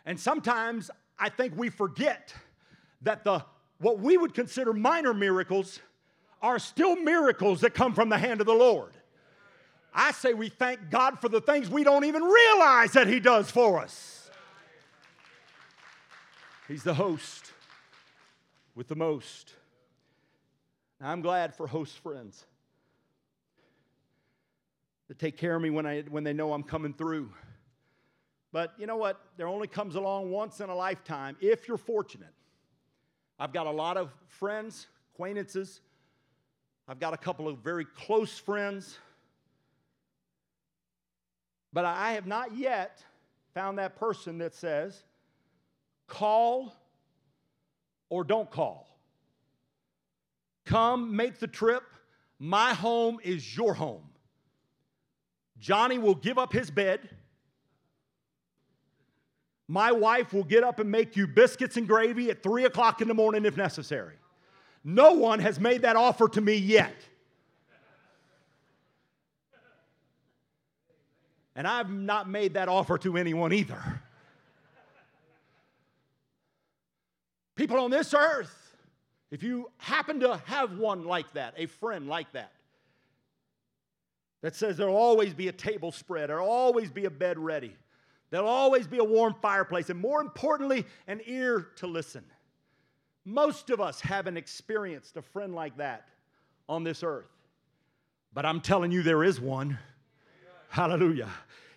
And 0.05 0.19
sometimes 0.19 0.91
I 1.17 1.29
think 1.29 1.53
we 1.55 1.69
forget 1.69 2.33
that 3.01 3.23
the 3.23 3.43
what 3.79 3.99
we 3.99 4.17
would 4.17 4.33
consider 4.33 4.73
minor 4.73 5.13
miracles 5.13 5.79
are 6.41 6.59
still 6.59 6.95
miracles 6.95 7.61
that 7.61 7.73
come 7.73 7.93
from 7.93 8.09
the 8.09 8.17
hand 8.17 8.39
of 8.39 8.47
the 8.47 8.53
Lord. 8.53 8.93
I 9.93 10.11
say 10.11 10.33
we 10.33 10.49
thank 10.49 10.89
God 10.89 11.19
for 11.19 11.29
the 11.29 11.41
things 11.41 11.69
we 11.69 11.83
don't 11.83 12.05
even 12.05 12.23
realize 12.23 12.91
that 12.93 13.07
He 13.07 13.19
does 13.19 13.49
for 13.49 13.79
us. 13.79 14.29
He's 16.67 16.83
the 16.83 16.93
host 16.93 17.51
with 18.75 18.87
the 18.87 18.95
most. 18.95 19.53
Now, 20.99 21.11
I'm 21.11 21.21
glad 21.21 21.55
for 21.55 21.67
host 21.67 21.97
friends 21.99 22.45
that 25.07 25.19
take 25.19 25.37
care 25.37 25.55
of 25.55 25.61
me 25.61 25.69
when, 25.69 25.85
I, 25.85 26.01
when 26.01 26.23
they 26.23 26.33
know 26.33 26.53
I'm 26.53 26.63
coming 26.63 26.93
through. 26.93 27.29
But 28.51 28.73
you 28.77 28.87
know 28.87 28.97
what? 28.97 29.21
There 29.37 29.47
only 29.47 29.67
comes 29.67 29.95
along 29.95 30.31
once 30.31 30.59
in 30.59 30.69
a 30.69 30.75
lifetime 30.75 31.37
if 31.39 31.67
you're 31.67 31.77
fortunate. 31.77 32.34
I've 33.39 33.53
got 33.53 33.67
a 33.67 33.71
lot 33.71 33.97
of 33.97 34.11
friends, 34.27 34.87
acquaintances. 35.13 35.81
I've 36.87 36.99
got 36.99 37.13
a 37.13 37.17
couple 37.17 37.47
of 37.47 37.59
very 37.59 37.85
close 37.85 38.37
friends. 38.37 38.97
But 41.73 41.85
I 41.85 42.13
have 42.13 42.27
not 42.27 42.55
yet 42.55 43.03
found 43.53 43.79
that 43.79 43.97
person 43.97 44.37
that 44.37 44.53
says, 44.53 45.03
call 46.07 46.73
or 48.09 48.23
don't 48.23 48.49
call. 48.49 48.87
Come, 50.65 51.15
make 51.15 51.39
the 51.39 51.47
trip. 51.47 51.83
My 52.39 52.73
home 52.73 53.19
is 53.23 53.55
your 53.55 53.73
home. 53.73 54.09
Johnny 55.59 55.97
will 55.97 56.15
give 56.15 56.37
up 56.37 56.53
his 56.53 56.69
bed. 56.69 57.09
My 59.67 59.91
wife 59.91 60.31
will 60.33 60.43
get 60.43 60.63
up 60.63 60.79
and 60.79 60.91
make 60.91 61.15
you 61.15 61.27
biscuits 61.27 61.77
and 61.77 61.87
gravy 61.87 62.29
at 62.29 62.43
three 62.43 62.65
o'clock 62.65 63.01
in 63.01 63.07
the 63.07 63.13
morning 63.13 63.45
if 63.45 63.57
necessary. 63.57 64.15
No 64.83 65.13
one 65.13 65.39
has 65.39 65.59
made 65.59 65.81
that 65.81 65.95
offer 65.95 66.27
to 66.29 66.41
me 66.41 66.55
yet. 66.55 66.95
And 71.55 71.67
I've 71.67 71.89
not 71.89 72.29
made 72.29 72.53
that 72.55 72.67
offer 72.67 72.97
to 72.99 73.17
anyone 73.17 73.53
either. 73.53 74.01
People 77.55 77.79
on 77.79 77.89
this 77.89 78.13
earth, 78.13 78.75
if 79.31 79.41
you 79.41 79.71
happen 79.77 80.19
to 80.19 80.37
have 80.45 80.77
one 80.77 81.05
like 81.05 81.31
that, 81.33 81.53
a 81.57 81.65
friend 81.65 82.07
like 82.07 82.31
that, 82.33 82.51
that 84.41 84.53
says 84.53 84.77
there'll 84.77 84.95
always 84.95 85.33
be 85.33 85.47
a 85.47 85.53
table 85.53 85.91
spread, 85.91 86.29
there'll 86.29 86.47
always 86.47 86.91
be 86.91 87.05
a 87.05 87.09
bed 87.09 87.39
ready, 87.39 87.73
There'll 88.35 88.49
always 88.49 88.85
be 88.85 88.97
a 88.97 89.03
warm 89.05 89.33
fireplace, 89.41 89.89
and 89.89 89.97
more 89.97 90.19
importantly, 90.19 90.85
an 91.07 91.21
ear 91.25 91.69
to 91.77 91.87
listen. 91.87 92.25
Most 93.23 93.69
of 93.69 93.79
us 93.79 94.01
haven't 94.01 94.35
experienced 94.35 95.15
a 95.15 95.21
friend 95.21 95.55
like 95.55 95.77
that 95.77 96.09
on 96.67 96.83
this 96.83 97.01
earth. 97.01 97.31
But 98.33 98.45
I'm 98.45 98.59
telling 98.59 98.91
you, 98.91 99.03
there 99.03 99.23
is 99.23 99.39
one. 99.39 99.79
Hallelujah. 100.67 101.29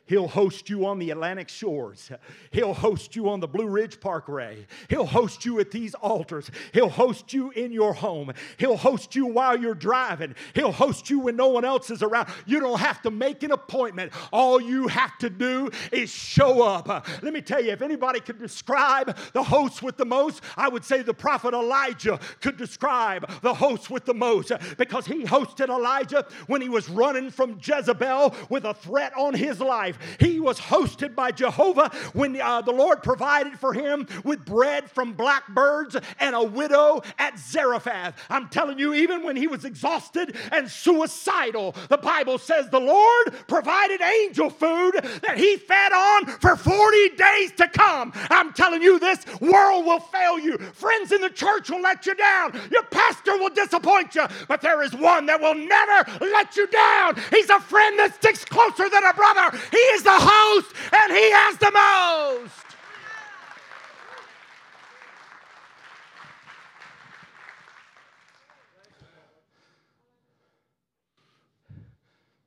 He'll 0.08 0.28
host 0.28 0.70
you 0.70 0.86
on 0.86 0.98
the 0.98 1.10
Atlantic 1.10 1.48
shores. 1.48 2.10
He'll 2.50 2.74
host 2.74 3.14
you 3.14 3.28
on 3.28 3.40
the 3.40 3.48
Blue 3.48 3.66
Ridge 3.66 4.00
Parkway. 4.00 4.66
He'll 4.88 5.06
host 5.06 5.44
you 5.44 5.60
at 5.60 5.70
these 5.70 5.94
altars. 5.94 6.50
He'll 6.72 6.88
host 6.88 7.32
you 7.32 7.50
in 7.50 7.72
your 7.72 7.92
home. 7.92 8.32
He'll 8.56 8.76
host 8.76 9.14
you 9.14 9.26
while 9.26 9.58
you're 9.58 9.74
driving. 9.74 10.34
He'll 10.54 10.72
host 10.72 11.10
you 11.10 11.20
when 11.20 11.36
no 11.36 11.48
one 11.48 11.64
else 11.64 11.90
is 11.90 12.02
around. 12.02 12.28
You 12.46 12.60
don't 12.60 12.80
have 12.80 13.02
to 13.02 13.10
make 13.10 13.42
an 13.42 13.52
appointment. 13.52 14.12
All 14.32 14.60
you 14.60 14.88
have 14.88 15.16
to 15.18 15.30
do 15.30 15.70
is 15.92 16.10
show 16.10 16.62
up. 16.62 16.88
Let 17.22 17.32
me 17.32 17.42
tell 17.42 17.62
you, 17.62 17.72
if 17.72 17.82
anybody 17.82 18.20
could 18.20 18.38
describe 18.38 19.16
the 19.34 19.42
host 19.42 19.82
with 19.82 19.96
the 19.96 20.06
most, 20.06 20.42
I 20.56 20.68
would 20.68 20.84
say 20.84 21.02
the 21.02 21.14
prophet 21.14 21.52
Elijah 21.52 22.18
could 22.40 22.56
describe 22.56 23.30
the 23.42 23.54
host 23.54 23.90
with 23.90 24.04
the 24.04 24.14
most 24.14 24.52
because 24.78 25.06
he 25.06 25.24
hosted 25.24 25.68
Elijah 25.68 26.26
when 26.46 26.62
he 26.62 26.68
was 26.68 26.88
running 26.88 27.30
from 27.30 27.58
Jezebel 27.62 28.34
with 28.48 28.64
a 28.64 28.74
threat 28.74 29.12
on 29.16 29.34
his 29.34 29.60
life. 29.60 29.97
He 30.18 30.40
was 30.40 30.58
hosted 30.58 31.14
by 31.14 31.30
Jehovah 31.30 31.90
when 32.12 32.40
uh, 32.40 32.62
the 32.62 32.72
Lord 32.72 33.02
provided 33.02 33.58
for 33.58 33.72
him 33.72 34.06
with 34.24 34.44
bread 34.44 34.90
from 34.90 35.12
blackbirds 35.12 35.96
and 36.20 36.34
a 36.34 36.42
widow 36.42 37.02
at 37.18 37.38
Zarephath. 37.38 38.14
I'm 38.30 38.48
telling 38.48 38.78
you, 38.78 38.94
even 38.94 39.22
when 39.22 39.36
he 39.36 39.46
was 39.46 39.64
exhausted 39.64 40.36
and 40.52 40.70
suicidal, 40.70 41.74
the 41.88 41.98
Bible 41.98 42.38
says 42.38 42.68
the 42.68 42.80
Lord 42.80 43.34
provided 43.46 44.00
angel 44.00 44.50
food 44.50 44.92
that 45.22 45.36
he 45.36 45.56
fed 45.56 45.92
on 45.92 46.26
for 46.26 46.56
40 46.56 47.08
days 47.10 47.52
to 47.52 47.68
come. 47.68 48.12
I'm 48.30 48.52
telling 48.52 48.82
you, 48.82 48.98
this 48.98 49.24
world 49.40 49.86
will 49.86 50.00
fail 50.00 50.38
you. 50.38 50.58
Friends 50.58 51.12
in 51.12 51.20
the 51.20 51.30
church 51.30 51.70
will 51.70 51.82
let 51.82 52.06
you 52.06 52.14
down. 52.14 52.58
Your 52.70 52.82
pastor 52.84 53.36
will 53.38 53.50
disappoint 53.50 54.14
you, 54.14 54.26
but 54.48 54.60
there 54.60 54.82
is 54.82 54.94
one 54.94 55.26
that 55.26 55.40
will 55.40 55.54
never 55.54 56.26
let 56.26 56.56
you 56.56 56.66
down. 56.66 57.16
He's 57.30 57.50
a 57.50 57.60
friend 57.60 57.98
that 57.98 58.14
sticks 58.14 58.44
closer 58.44 58.88
than 58.88 59.04
a 59.04 59.12
brother. 59.14 59.56
He 59.70 59.87
is 59.94 60.02
the 60.02 60.10
host, 60.12 60.74
and 60.92 61.12
he 61.12 61.30
has 61.30 61.58
the 61.58 61.70
most. 61.70 62.68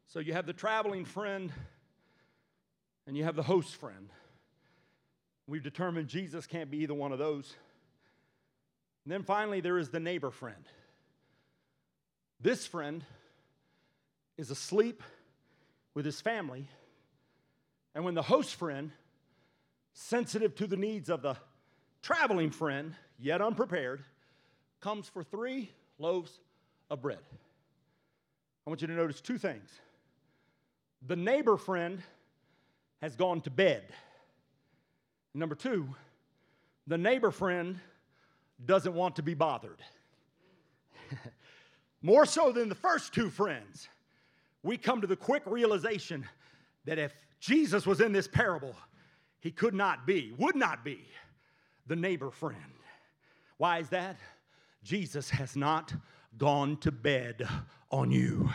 So 0.08 0.20
you 0.20 0.34
have 0.34 0.46
the 0.46 0.52
traveling 0.52 1.06
friend 1.06 1.54
and 3.08 3.16
you 3.16 3.24
have 3.24 3.38
the 3.38 3.44
host 3.44 3.76
friend. 3.76 4.10
We've 5.48 5.64
determined 5.64 6.10
Jesus 6.10 6.46
can't 6.46 6.70
be 6.70 6.80
either 6.80 6.94
one 6.94 7.14
of 7.14 7.20
those. 7.20 7.56
And 9.06 9.12
then 9.14 9.24
finally, 9.24 9.62
there 9.62 9.78
is 9.78 9.90
the 9.90 10.02
neighbor 10.02 10.30
friend. 10.30 10.66
This 12.42 12.68
friend 12.68 13.06
is 14.38 14.52
asleep 14.52 15.02
with 15.94 16.06
his 16.06 16.20
family, 16.20 16.68
and 17.94 18.04
when 18.06 18.14
the 18.14 18.22
host 18.22 18.56
friend, 18.56 18.92
sensitive 19.94 20.56
to 20.56 20.68
the 20.68 20.78
needs 20.78 21.10
of 21.10 21.22
the 21.22 21.36
traveling 22.02 22.50
friend, 22.50 22.96
yet 23.20 23.42
unprepared, 23.42 24.04
comes 24.80 25.08
for 25.08 25.24
three 25.24 25.70
loaves 26.00 26.40
of 26.90 27.02
bread. 27.02 27.20
I 28.66 28.70
want 28.70 28.82
you 28.82 28.88
to 28.88 28.94
notice 28.94 29.22
two 29.22 29.38
things. 29.38 29.70
The 31.08 31.16
neighbor 31.16 31.58
friend 31.58 32.02
has 33.02 33.16
gone 33.16 33.42
to 33.42 33.50
bed. 33.50 33.84
Number 35.34 35.56
two, 35.56 35.88
the 36.88 36.98
neighbor 36.98 37.32
friend 37.32 37.80
doesn't 38.64 38.94
want 38.94 39.16
to 39.16 39.24
be 39.24 39.34
bothered. 39.34 39.80
More 42.02 42.26
so 42.26 42.52
than 42.52 42.70
the 42.70 42.76
first 42.76 43.14
two 43.14 43.30
friends, 43.30 43.88
we 44.64 44.78
come 44.78 45.02
to 45.02 45.08
the 45.08 45.16
quick 45.16 45.44
realization 45.46 46.28
that 46.86 47.00
if 47.00 47.14
Jesus 47.42 47.88
was 47.88 48.00
in 48.00 48.14
this 48.14 48.28
parable, 48.28 48.76
he 49.40 49.52
could 49.52 49.74
not 49.74 50.06
be, 50.06 50.34
would 50.38 50.56
not 50.56 50.86
be, 50.86 51.04
the 51.88 51.96
neighbor 51.96 52.30
friend. 52.30 52.56
Why 53.58 53.80
is 53.80 53.90
that? 53.90 54.18
Jesus 54.84 55.30
has 55.32 55.56
not 55.56 55.94
gone 56.38 56.78
to 56.78 56.92
bed 56.92 57.48
on 57.90 58.12
you. 58.12 58.50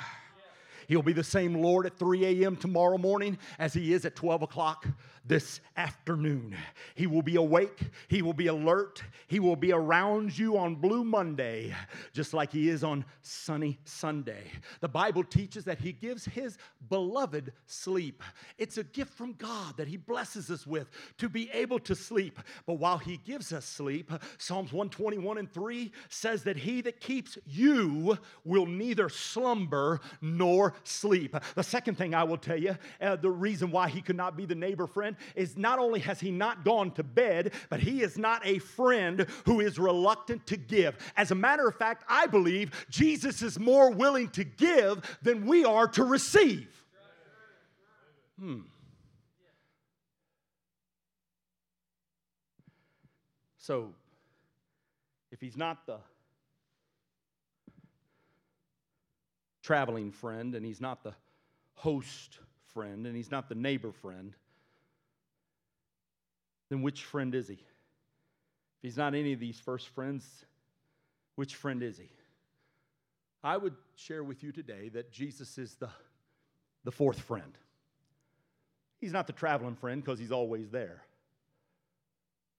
He'll 0.87 1.03
be 1.03 1.13
the 1.13 1.25
same 1.25 1.55
Lord 1.55 1.85
at 1.85 1.99
3 1.99 2.43
a.m. 2.43 2.57
tomorrow 2.57 2.97
morning 2.97 3.39
as 3.59 3.75
he 3.75 3.93
is 3.93 4.05
at 4.05 4.15
12 4.15 4.43
o'clock 4.43 4.87
this 5.29 5.61
afternoon. 5.77 6.57
He 6.95 7.07
will 7.07 7.23
be 7.23 7.37
awake, 7.37 7.81
he 8.09 8.23
will 8.23 8.33
be 8.33 8.47
alert, 8.47 9.03
he 9.27 9.41
will 9.41 9.57
be 9.57 9.73
around 9.73 10.37
you 10.39 10.57
on 10.57 10.77
Blue 10.77 11.05
Monday, 11.05 11.75
just 12.13 12.33
like 12.33 12.53
he 12.53 12.69
is 12.69 12.85
on 12.85 13.05
Sunny 13.23 13.79
Sunday. 13.85 14.51
The 14.81 14.89
Bible 14.89 15.25
teaches 15.25 15.65
that 15.65 15.79
he 15.79 15.93
gives 15.93 16.25
his 16.25 16.59
beloved 16.89 17.53
sleep. 17.67 18.23
It's 18.59 18.79
a 18.79 18.85
gift 18.85 19.13
from 19.15 19.35
God 19.35 19.77
that 19.77 19.89
he 19.89 19.97
blesses 19.97 20.51
us 20.51 20.67
with 20.67 20.89
to 21.19 21.29
be 21.29 21.51
able 21.51 21.79
to 21.81 21.95
sleep. 21.95 22.39
But 22.67 22.75
while 22.75 22.99
he 22.99 23.17
gives 23.19 23.53
us 23.53 23.65
sleep, 23.65 24.11
Psalms 24.39 24.73
121 24.73 25.39
and 25.39 25.53
3 25.53 25.93
says 26.09 26.45
that 26.45 26.57
he 26.57 26.81
that 26.83 27.01
keeps 27.01 27.39
you 27.47 28.19
will 28.45 28.67
neither 28.67 29.09
slumber 29.09 30.01
nor 30.21 30.75
sleep. 30.85 31.37
The 31.55 31.63
second 31.63 31.97
thing 31.97 32.15
I 32.15 32.25
will 32.25 32.39
tell 32.39 32.59
you, 32.61 32.77
uh, 33.01 33.17
the 33.17 33.31
reason 33.31 33.71
why 33.71 33.89
he 33.89 34.01
could 34.01 34.17
not 34.17 34.37
be 34.37 34.47
the 34.47 34.55
neighbor 34.55 34.87
friend 34.87 35.16
is 35.35 35.57
not 35.57 35.79
only 35.79 36.01
has 36.01 36.21
he 36.21 36.31
not 36.31 36.65
gone 36.65 36.91
to 36.93 37.03
bed, 37.03 37.53
but 37.69 37.81
he 37.81 38.03
is 38.03 38.19
not 38.19 38.45
a 38.45 38.59
friend 38.59 39.27
who 39.45 39.61
is 39.61 39.79
reluctant 39.79 40.47
to 40.47 40.57
give. 40.57 40.97
As 41.17 41.31
a 41.31 41.35
matter 41.35 41.67
of 41.67 41.75
fact, 41.77 42.05
I 42.09 42.27
believe 42.27 42.87
Jesus 42.91 43.43
is 43.43 43.59
more 43.59 43.91
willing 43.91 44.29
to 44.31 44.45
give 44.45 45.19
than 45.23 45.47
we 45.47 45.65
are 45.65 45.89
to 45.89 46.05
receive. 46.05 46.69
Hmm. 48.39 48.61
So, 53.59 53.95
if 55.33 55.41
he's 55.41 55.57
not 55.57 55.87
the 55.87 55.99
traveling 59.63 60.13
friend 60.13 60.55
and 60.55 60.65
he's 60.65 60.81
not 60.81 61.03
the 61.03 61.13
host 61.75 62.39
friend 62.73 63.07
and 63.07 63.17
he's 63.17 63.33
not 63.33 63.49
the 63.49 63.57
neighbor 63.57 63.91
friend, 63.91 64.35
then 66.69 66.83
which 66.83 67.05
friend 67.05 67.35
is 67.35 67.49
he? 67.49 67.55
If 67.55 68.83
he's 68.83 68.97
not 68.97 69.15
any 69.15 69.33
of 69.33 69.41
these 69.41 69.59
first 69.59 69.89
friends, 69.89 70.25
which 71.35 71.55
friend 71.55 71.83
is 71.83 71.99
he? 71.99 72.11
I 73.43 73.57
would 73.57 73.75
share 73.95 74.25
with 74.25 74.43
you 74.43 74.53
today 74.53 74.89
that 74.91 75.13
Jesus 75.13 75.59
is 75.59 75.75
the, 75.77 75.89
the 76.85 76.91
fourth 76.91 77.21
friend. 77.21 77.57
He's 78.99 79.13
not 79.13 79.27
the 79.27 79.33
traveling 79.33 79.77
friend 79.77 80.03
because 80.03 80.19
he's 80.19 80.33
always 80.33 80.71
there. 80.71 81.03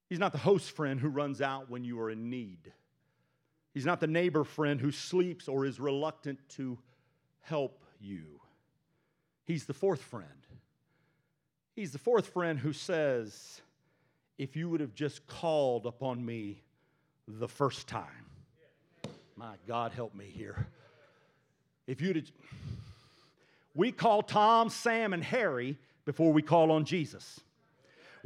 He's 0.10 0.20
not 0.20 0.32
the 0.32 0.38
host 0.38 0.72
friend 0.72 1.00
who 1.00 1.10
runs 1.10 1.42
out 1.42 1.70
when 1.70 1.84
you 1.84 2.00
are 2.00 2.10
in 2.10 2.30
need. 2.30 2.72
He's 3.74 3.86
not 3.86 4.00
the 4.00 4.08
neighbor 4.08 4.44
friend 4.44 4.80
who 4.80 4.92
sleeps 4.92 5.48
or 5.48 5.66
is 5.66 5.80
reluctant 5.80 6.40
to 6.50 6.78
help 7.42 7.84
you. 8.00 8.40
He's 9.44 9.66
the 9.66 9.74
fourth 9.74 10.02
friend. 10.02 10.26
He's 11.76 11.92
the 11.92 12.00
fourth 12.00 12.30
friend 12.30 12.58
who 12.60 12.74
says, 12.74 13.62
if 14.38 14.56
you 14.56 14.70
would 14.70 14.80
have 14.80 14.94
just 14.94 15.26
called 15.28 15.86
upon 15.86 16.24
me 16.26 16.62
the 17.28 17.48
first 17.48 17.88
time. 17.88 18.26
My 19.36 19.56
God, 19.68 19.92
help 19.92 20.16
me 20.16 20.26
here. 20.26 20.68
If 21.86 22.02
you'd 22.02 22.16
have, 22.16 22.32
we 23.76 23.92
call 23.92 24.24
Tom, 24.24 24.70
Sam, 24.70 25.14
and 25.14 25.24
Harry 25.24 25.78
before 26.06 26.34
we 26.34 26.42
call 26.42 26.72
on 26.72 26.86
Jesus. 26.86 27.40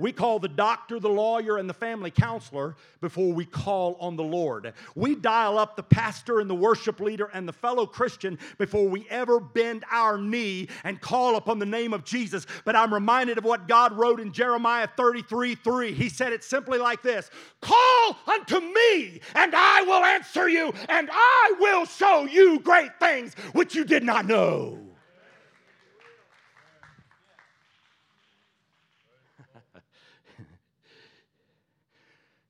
We 0.02 0.12
call 0.12 0.40
the 0.40 0.48
doctor, 0.48 1.00
the 1.00 1.10
lawyer, 1.10 1.58
and 1.58 1.70
the 1.70 1.76
family 1.76 2.10
counselor 2.10 2.76
before 3.02 3.32
we 3.32 3.46
call 3.46 3.98
on 4.00 4.16
the 4.16 4.24
Lord. 4.24 4.74
We 4.96 5.14
dial 5.14 5.60
up 5.60 5.76
the 5.76 5.84
pastor 5.84 6.40
and 6.40 6.50
the 6.50 6.56
worship 6.56 7.00
leader 7.00 7.30
and 7.32 7.48
the 7.48 7.54
fellow 7.54 7.86
Christian 7.86 8.40
before 8.58 8.90
we 8.90 9.08
ever 9.12 9.40
bend 9.40 9.86
our 9.92 10.18
knee 10.18 10.70
and 10.84 11.00
call 11.00 11.36
upon 11.36 11.60
the 11.60 11.68
name 11.68 11.94
of 11.94 12.04
Jesus. 12.04 12.48
But 12.66 12.76
I'm 12.76 12.92
reminded 12.92 13.38
of 13.38 13.44
what 13.44 13.68
God 13.68 13.94
wrote 13.94 14.20
in 14.20 14.34
Jeremiah 14.34 14.90
33 14.98 15.54
3. 15.54 15.94
He 15.94 16.10
said 16.10 16.34
it 16.34 16.44
simply 16.44 16.80
like 16.80 17.04
this 17.04 17.30
Call 17.62 18.18
unto 18.26 18.60
me, 18.60 19.22
and 19.36 19.54
I 19.56 19.84
will 19.84 20.04
answer 20.04 20.50
you, 20.50 20.74
and 20.90 21.10
I 21.14 21.54
will 21.60 21.86
show 21.86 22.26
you 22.26 22.60
great 22.60 23.00
things 23.00 23.36
which 23.54 23.76
you 23.76 23.86
did 23.86 24.02
not 24.02 24.26
know. 24.26 24.90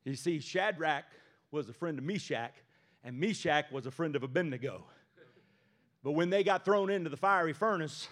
You 0.03 0.15
see, 0.15 0.39
Shadrach 0.39 1.05
was 1.51 1.69
a 1.69 1.73
friend 1.73 1.99
of 1.99 2.05
Meshach, 2.05 2.53
and 3.03 3.19
Meshach 3.19 3.71
was 3.71 3.85
a 3.85 3.91
friend 3.91 4.15
of 4.15 4.23
Abednego. 4.23 4.83
But 6.03 6.13
when 6.13 6.29
they 6.29 6.43
got 6.43 6.65
thrown 6.65 6.89
into 6.89 7.09
the 7.09 7.17
fiery 7.17 7.53
furnace, 7.53 8.07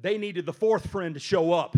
they 0.00 0.18
needed 0.18 0.46
the 0.46 0.52
fourth 0.52 0.88
friend 0.90 1.14
to 1.14 1.20
show 1.20 1.52
up. 1.52 1.76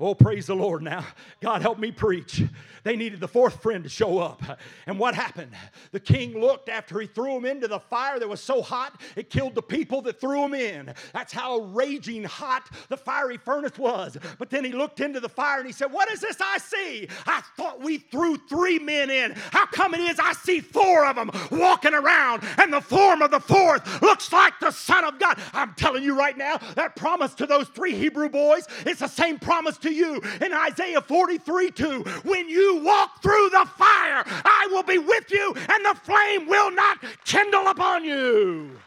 Oh, 0.00 0.14
praise 0.14 0.46
the 0.46 0.54
Lord 0.54 0.82
now. 0.82 1.04
God 1.40 1.60
help 1.60 1.78
me 1.78 1.90
preach. 1.90 2.44
They 2.84 2.94
needed 2.94 3.18
the 3.18 3.26
fourth 3.26 3.60
friend 3.60 3.82
to 3.82 3.90
show 3.90 4.18
up. 4.18 4.40
And 4.86 4.96
what 4.96 5.16
happened? 5.16 5.50
The 5.90 5.98
king 5.98 6.40
looked 6.40 6.68
after 6.68 7.00
he 7.00 7.08
threw 7.08 7.36
him 7.36 7.44
into 7.44 7.66
the 7.66 7.80
fire 7.80 8.20
that 8.20 8.28
was 8.28 8.40
so 8.40 8.62
hot, 8.62 9.00
it 9.16 9.28
killed 9.28 9.56
the 9.56 9.62
people 9.62 10.00
that 10.02 10.20
threw 10.20 10.44
him 10.44 10.54
in. 10.54 10.94
That's 11.12 11.32
how 11.32 11.58
raging 11.58 12.22
hot 12.22 12.70
the 12.88 12.96
fiery 12.96 13.38
furnace 13.38 13.76
was. 13.76 14.16
But 14.38 14.50
then 14.50 14.64
he 14.64 14.70
looked 14.70 15.00
into 15.00 15.18
the 15.18 15.28
fire 15.28 15.58
and 15.58 15.66
he 15.66 15.72
said, 15.72 15.92
What 15.92 16.10
is 16.12 16.20
this 16.20 16.36
I 16.40 16.58
see? 16.58 17.08
I 17.26 17.42
thought 17.56 17.82
we 17.82 17.98
threw 17.98 18.36
three 18.48 18.78
men 18.78 19.10
in. 19.10 19.32
How 19.50 19.66
come 19.66 19.94
it 19.94 20.00
is 20.00 20.20
I 20.20 20.32
see 20.32 20.60
four 20.60 21.06
of 21.06 21.16
them 21.16 21.30
walking 21.50 21.94
around 21.94 22.44
and 22.58 22.72
the 22.72 22.80
form 22.80 23.20
of 23.20 23.32
the 23.32 23.40
fourth 23.40 24.00
looks 24.00 24.32
like 24.32 24.54
the 24.60 24.70
Son 24.70 25.04
of 25.04 25.18
God? 25.18 25.40
I'm 25.52 25.74
telling 25.74 26.04
you 26.04 26.16
right 26.16 26.38
now, 26.38 26.58
that 26.76 26.94
promise 26.94 27.34
to 27.34 27.46
those 27.46 27.68
three 27.68 27.94
Hebrew 27.94 28.28
boys 28.28 28.66
is 28.86 29.00
the 29.00 29.08
same 29.08 29.38
promise 29.38 29.76
to 29.78 29.87
to 29.88 29.94
you 29.94 30.20
in 30.44 30.52
Isaiah 30.52 31.00
43 31.00 31.70
2. 31.70 32.02
When 32.24 32.48
you 32.48 32.82
walk 32.84 33.22
through 33.22 33.50
the 33.50 33.66
fire, 33.76 34.22
I 34.26 34.68
will 34.70 34.82
be 34.82 34.98
with 34.98 35.30
you, 35.30 35.54
and 35.54 35.84
the 35.84 35.94
flame 36.02 36.46
will 36.46 36.70
not 36.70 36.98
kindle 37.24 37.66
upon 37.68 38.04
you. 38.04 38.78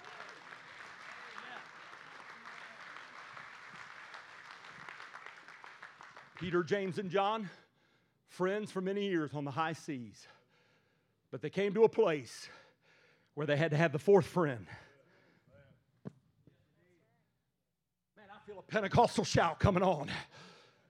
Peter, 6.39 6.63
James, 6.63 6.97
and 6.97 7.11
John, 7.11 7.49
friends 8.27 8.71
for 8.71 8.81
many 8.81 9.07
years 9.07 9.35
on 9.35 9.45
the 9.45 9.51
high 9.51 9.73
seas. 9.73 10.27
But 11.29 11.41
they 11.41 11.51
came 11.51 11.75
to 11.75 11.83
a 11.83 11.89
place 11.89 12.49
where 13.35 13.45
they 13.45 13.55
had 13.55 13.69
to 13.71 13.77
have 13.77 13.91
the 13.91 13.99
fourth 13.99 14.25
friend. 14.25 14.65
Man, 18.17 18.25
I 18.33 18.47
feel 18.47 18.57
a 18.57 18.63
Pentecostal 18.63 19.23
shout 19.23 19.59
coming 19.59 19.83
on. 19.83 20.09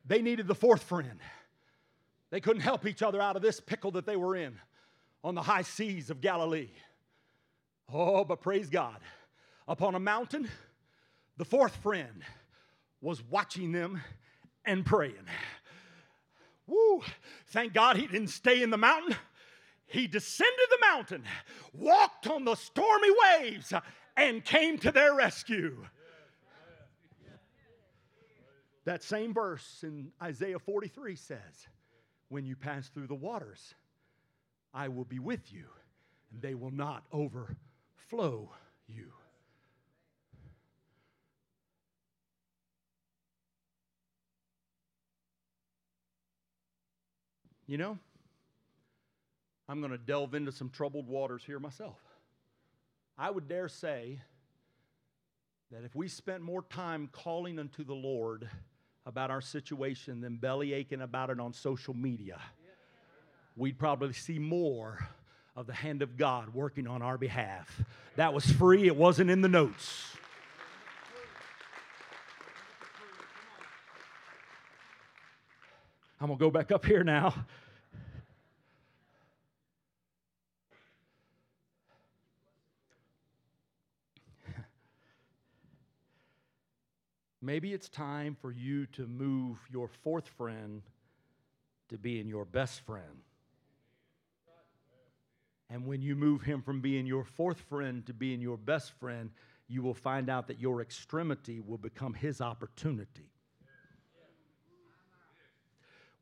They 0.05 0.21
needed 0.21 0.47
the 0.47 0.55
fourth 0.55 0.83
friend. 0.83 1.19
They 2.29 2.39
couldn't 2.39 2.61
help 2.61 2.85
each 2.85 3.01
other 3.01 3.21
out 3.21 3.35
of 3.35 3.41
this 3.41 3.59
pickle 3.59 3.91
that 3.91 4.05
they 4.05 4.15
were 4.15 4.35
in 4.35 4.57
on 5.23 5.35
the 5.35 5.41
high 5.41 5.61
seas 5.61 6.09
of 6.09 6.21
Galilee. 6.21 6.69
Oh, 7.93 8.23
but 8.23 8.41
praise 8.41 8.69
God. 8.69 8.97
Upon 9.67 9.95
a 9.95 9.99
mountain, 9.99 10.49
the 11.37 11.45
fourth 11.45 11.75
friend 11.77 12.23
was 13.01 13.21
watching 13.23 13.71
them 13.71 14.01
and 14.65 14.85
praying. 14.85 15.27
Woo! 16.67 17.01
Thank 17.47 17.73
God 17.73 17.97
he 17.97 18.07
didn't 18.07 18.29
stay 18.29 18.63
in 18.63 18.69
the 18.69 18.77
mountain. 18.77 19.15
He 19.87 20.07
descended 20.07 20.67
the 20.69 20.87
mountain, 20.87 21.23
walked 21.73 22.27
on 22.27 22.45
the 22.45 22.55
stormy 22.55 23.09
waves, 23.11 23.73
and 24.15 24.45
came 24.45 24.77
to 24.79 24.91
their 24.91 25.13
rescue. 25.13 25.85
That 28.85 29.03
same 29.03 29.33
verse 29.33 29.83
in 29.83 30.11
Isaiah 30.21 30.59
43 30.59 31.15
says, 31.15 31.67
When 32.29 32.45
you 32.45 32.55
pass 32.55 32.89
through 32.89 33.07
the 33.07 33.15
waters, 33.15 33.75
I 34.73 34.87
will 34.87 35.05
be 35.05 35.19
with 35.19 35.51
you, 35.51 35.65
and 36.31 36.41
they 36.41 36.55
will 36.55 36.71
not 36.71 37.03
overflow 37.11 38.51
you. 38.87 39.11
You 47.67 47.77
know, 47.77 47.97
I'm 49.69 49.79
going 49.79 49.91
to 49.91 49.97
delve 49.97 50.33
into 50.33 50.51
some 50.51 50.69
troubled 50.69 51.07
waters 51.07 51.43
here 51.45 51.59
myself. 51.59 51.99
I 53.17 53.29
would 53.29 53.47
dare 53.47 53.69
say 53.69 54.19
that 55.71 55.85
if 55.85 55.95
we 55.95 56.09
spent 56.09 56.41
more 56.41 56.63
time 56.63 57.07
calling 57.13 57.59
unto 57.59 57.85
the 57.85 57.93
Lord 57.93 58.49
about 59.05 59.31
our 59.31 59.41
situation 59.41 60.21
than 60.21 60.37
belly 60.37 60.73
aching 60.73 61.01
about 61.01 61.29
it 61.29 61.39
on 61.39 61.53
social 61.53 61.93
media, 61.93 62.39
we'd 63.55 63.79
probably 63.79 64.13
see 64.13 64.39
more 64.39 65.09
of 65.55 65.67
the 65.67 65.73
hand 65.73 66.01
of 66.01 66.17
God 66.17 66.53
working 66.53 66.87
on 66.87 67.01
our 67.01 67.17
behalf. 67.17 67.81
That 68.15 68.33
was 68.33 68.49
free, 68.49 68.87
it 68.87 68.95
wasn't 68.95 69.29
in 69.29 69.41
the 69.41 69.49
notes. 69.49 70.07
I'm 76.19 76.27
to 76.27 76.35
go 76.35 76.51
back 76.51 76.71
up 76.71 76.85
here 76.85 77.03
now. 77.03 77.33
Maybe 87.41 87.73
it's 87.73 87.89
time 87.89 88.37
for 88.39 88.51
you 88.51 88.85
to 88.87 89.07
move 89.07 89.57
your 89.71 89.87
fourth 89.87 90.27
friend 90.27 90.83
to 91.89 91.97
being 91.97 92.27
your 92.27 92.45
best 92.45 92.81
friend. 92.81 93.23
And 95.69 95.87
when 95.87 96.01
you 96.01 96.15
move 96.15 96.43
him 96.43 96.61
from 96.61 96.81
being 96.81 97.05
your 97.05 97.23
fourth 97.23 97.61
friend 97.61 98.05
to 98.05 98.13
being 98.13 98.41
your 98.41 98.57
best 98.57 98.91
friend, 98.99 99.31
you 99.67 99.81
will 99.81 99.93
find 99.93 100.29
out 100.29 100.47
that 100.47 100.59
your 100.59 100.81
extremity 100.81 101.61
will 101.61 101.77
become 101.77 102.13
his 102.13 102.41
opportunity. 102.41 103.31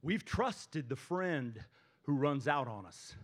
We've 0.01 0.23
trusted 0.23 0.87
the 0.87 0.95
friend 0.95 1.59
who 2.03 2.15
runs 2.15 2.47
out 2.47 2.67
on 2.67 2.85
us. 2.85 3.15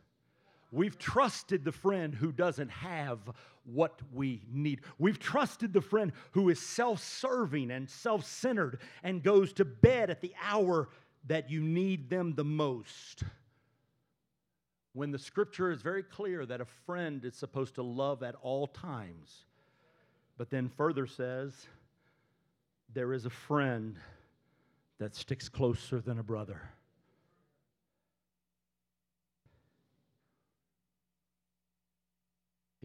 We've 0.72 0.98
trusted 0.98 1.64
the 1.64 1.72
friend 1.72 2.14
who 2.14 2.32
doesn't 2.32 2.70
have 2.70 3.20
what 3.64 4.00
we 4.14 4.42
need. 4.52 4.82
We've 4.98 5.20
trusted 5.20 5.74
the 5.74 5.82
friend 5.82 6.12
who 6.32 6.50
is 6.50 6.60
self 6.60 7.02
serving 7.02 7.72
and 7.72 7.90
self 7.90 8.26
centered 8.26 8.80
and 9.04 9.24
goes 9.24 9.54
to 9.54 9.66
bed 9.66 10.10
at 10.10 10.22
the 10.22 10.34
hour 10.44 10.90
that 11.28 11.50
you 11.50 11.62
need 11.62 12.10
them 12.10 12.36
the 12.36 12.44
most. 12.44 13.24
When 14.94 15.12
the 15.12 15.20
scripture 15.20 15.72
is 15.72 15.82
very 15.82 16.04
clear 16.04 16.46
that 16.46 16.62
a 16.62 16.66
friend 16.86 17.24
is 17.26 17.36
supposed 17.36 17.76
to 17.76 17.84
love 17.84 18.24
at 18.24 18.36
all 18.42 18.68
times, 18.68 19.46
but 20.38 20.50
then 20.50 20.70
further 20.70 21.06
says, 21.08 21.68
there 22.94 23.12
is 23.12 23.26
a 23.26 23.30
friend 23.30 23.98
that 25.00 25.16
sticks 25.16 25.50
closer 25.50 26.00
than 26.00 26.20
a 26.20 26.24
brother. 26.24 26.62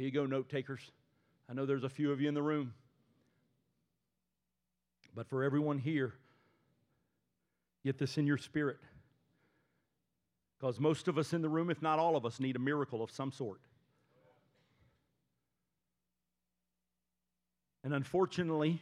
Here 0.01 0.07
you 0.07 0.15
go, 0.15 0.25
note 0.25 0.49
takers. 0.49 0.81
I 1.47 1.53
know 1.53 1.67
there's 1.67 1.85
a 1.85 1.91
few 1.91 2.11
of 2.11 2.23
you 2.23 2.29
in 2.29 2.33
the 2.33 2.41
room. 2.41 2.73
But 5.15 5.29
for 5.29 5.45
everyone 5.45 5.77
here, 5.77 6.15
get 7.85 7.99
this 7.99 8.17
in 8.17 8.27
your 8.27 8.39
spirit. 8.39 8.79
Because 10.59 10.81
most 10.81 11.07
of 11.07 11.19
us 11.19 11.35
in 11.35 11.43
the 11.43 11.51
room, 11.51 11.69
if 11.69 11.83
not 11.83 11.99
all 11.99 12.17
of 12.17 12.25
us, 12.25 12.41
need 12.41 12.57
a 12.57 12.59
miracle 12.59 13.03
of 13.03 13.11
some 13.11 13.31
sort. 13.31 13.61
And 17.85 17.93
unfortunately, 17.93 18.81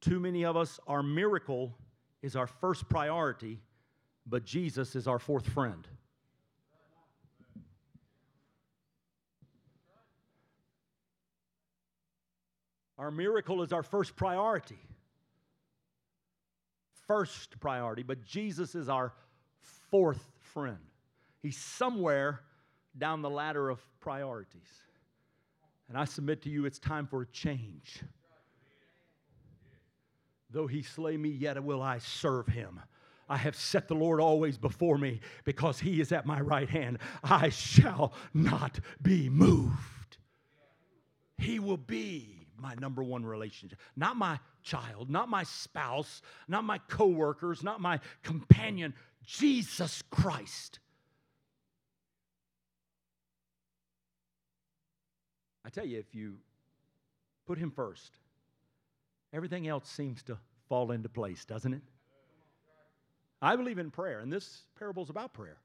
too 0.00 0.18
many 0.18 0.46
of 0.46 0.56
us, 0.56 0.80
our 0.86 1.02
miracle 1.02 1.76
is 2.22 2.36
our 2.36 2.46
first 2.46 2.88
priority, 2.88 3.60
but 4.26 4.46
Jesus 4.46 4.96
is 4.96 5.06
our 5.06 5.18
fourth 5.18 5.46
friend. 5.46 5.86
Our 12.98 13.10
miracle 13.10 13.62
is 13.62 13.72
our 13.72 13.82
first 13.82 14.16
priority. 14.16 14.78
First 17.06 17.60
priority, 17.60 18.02
but 18.02 18.24
Jesus 18.24 18.74
is 18.74 18.88
our 18.88 19.12
fourth 19.90 20.30
friend. 20.40 20.78
He's 21.42 21.56
somewhere 21.56 22.40
down 22.98 23.22
the 23.22 23.30
ladder 23.30 23.68
of 23.68 23.80
priorities. 24.00 24.68
And 25.88 25.96
I 25.96 26.04
submit 26.04 26.42
to 26.42 26.50
you, 26.50 26.64
it's 26.64 26.78
time 26.78 27.06
for 27.06 27.22
a 27.22 27.26
change. 27.26 28.02
Though 30.50 30.66
he 30.66 30.82
slay 30.82 31.16
me, 31.16 31.28
yet 31.28 31.62
will 31.62 31.82
I 31.82 31.98
serve 31.98 32.48
him. 32.48 32.80
I 33.28 33.36
have 33.36 33.56
set 33.56 33.88
the 33.88 33.94
Lord 33.94 34.20
always 34.20 34.56
before 34.56 34.98
me 34.98 35.20
because 35.44 35.80
he 35.80 36.00
is 36.00 36.12
at 36.12 36.26
my 36.26 36.40
right 36.40 36.68
hand. 36.68 36.98
I 37.22 37.48
shall 37.48 38.12
not 38.32 38.80
be 39.02 39.28
moved. 39.28 40.16
He 41.36 41.58
will 41.58 41.76
be 41.76 42.35
my 42.60 42.74
number 42.74 43.02
one 43.02 43.24
relationship. 43.24 43.78
Not 43.96 44.16
my 44.16 44.38
child, 44.62 45.10
not 45.10 45.28
my 45.28 45.42
spouse, 45.42 46.22
not 46.48 46.64
my 46.64 46.78
coworkers, 46.88 47.62
not 47.62 47.80
my 47.80 48.00
companion, 48.22 48.94
Jesus 49.24 50.02
Christ. 50.10 50.78
I 55.64 55.68
tell 55.68 55.84
you, 55.84 55.98
if 55.98 56.14
you 56.14 56.36
put 57.46 57.58
him 57.58 57.70
first, 57.70 58.18
everything 59.32 59.66
else 59.66 59.88
seems 59.88 60.22
to 60.24 60.38
fall 60.68 60.92
into 60.92 61.08
place, 61.08 61.44
doesn't 61.44 61.74
it? 61.74 61.82
I 63.42 63.56
believe 63.56 63.78
in 63.78 63.90
prayer, 63.90 64.20
and 64.20 64.32
this 64.32 64.62
parable 64.78 65.02
is 65.02 65.10
about 65.10 65.32
prayer. 65.34 65.58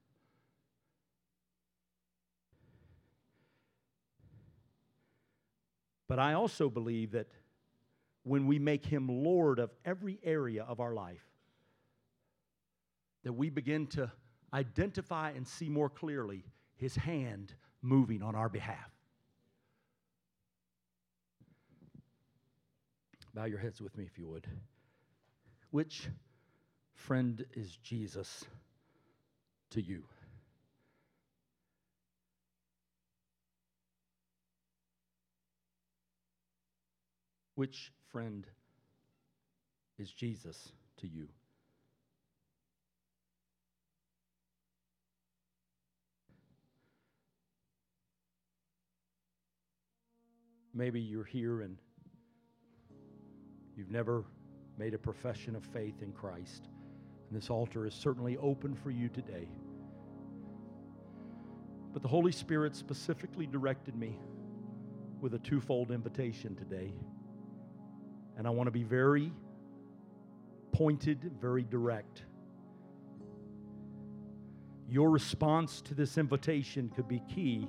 But 6.11 6.19
I 6.19 6.33
also 6.33 6.69
believe 6.69 7.11
that 7.11 7.27
when 8.23 8.45
we 8.45 8.59
make 8.59 8.85
him 8.85 9.07
Lord 9.07 9.59
of 9.59 9.71
every 9.85 10.19
area 10.25 10.65
of 10.65 10.81
our 10.81 10.93
life, 10.93 11.23
that 13.23 13.31
we 13.31 13.49
begin 13.49 13.87
to 13.91 14.11
identify 14.53 15.29
and 15.29 15.47
see 15.47 15.69
more 15.69 15.89
clearly 15.89 16.43
his 16.75 16.97
hand 16.97 17.53
moving 17.81 18.21
on 18.21 18.35
our 18.35 18.49
behalf. 18.49 18.91
Bow 23.33 23.45
your 23.45 23.59
heads 23.59 23.79
with 23.79 23.97
me 23.97 24.03
if 24.03 24.17
you 24.17 24.27
would. 24.27 24.47
Which 25.69 26.09
friend 26.93 27.45
is 27.53 27.77
Jesus 27.77 28.43
to 29.69 29.81
you? 29.81 30.03
Which 37.61 37.91
friend 38.11 38.47
is 39.99 40.11
Jesus 40.11 40.71
to 40.97 41.07
you? 41.07 41.27
Maybe 50.73 50.99
you're 50.99 51.23
here 51.23 51.61
and 51.61 51.77
you've 53.77 53.91
never 53.91 54.23
made 54.79 54.95
a 54.95 54.97
profession 54.97 55.55
of 55.55 55.63
faith 55.63 56.01
in 56.01 56.13
Christ. 56.13 56.67
And 57.29 57.39
this 57.39 57.51
altar 57.51 57.85
is 57.85 57.93
certainly 57.93 58.37
open 58.37 58.73
for 58.73 58.89
you 58.89 59.07
today. 59.07 59.47
But 61.93 62.01
the 62.01 62.07
Holy 62.07 62.31
Spirit 62.31 62.75
specifically 62.75 63.45
directed 63.45 63.95
me 63.95 64.17
with 65.21 65.35
a 65.35 65.39
twofold 65.39 65.91
invitation 65.91 66.55
today. 66.55 66.91
And 68.41 68.47
I 68.47 68.49
want 68.49 68.65
to 68.65 68.71
be 68.71 68.81
very 68.81 69.31
pointed, 70.71 71.31
very 71.39 71.61
direct. 71.61 72.23
Your 74.89 75.11
response 75.11 75.79
to 75.81 75.93
this 75.93 76.17
invitation 76.17 76.91
could 76.95 77.07
be 77.07 77.21
key 77.31 77.67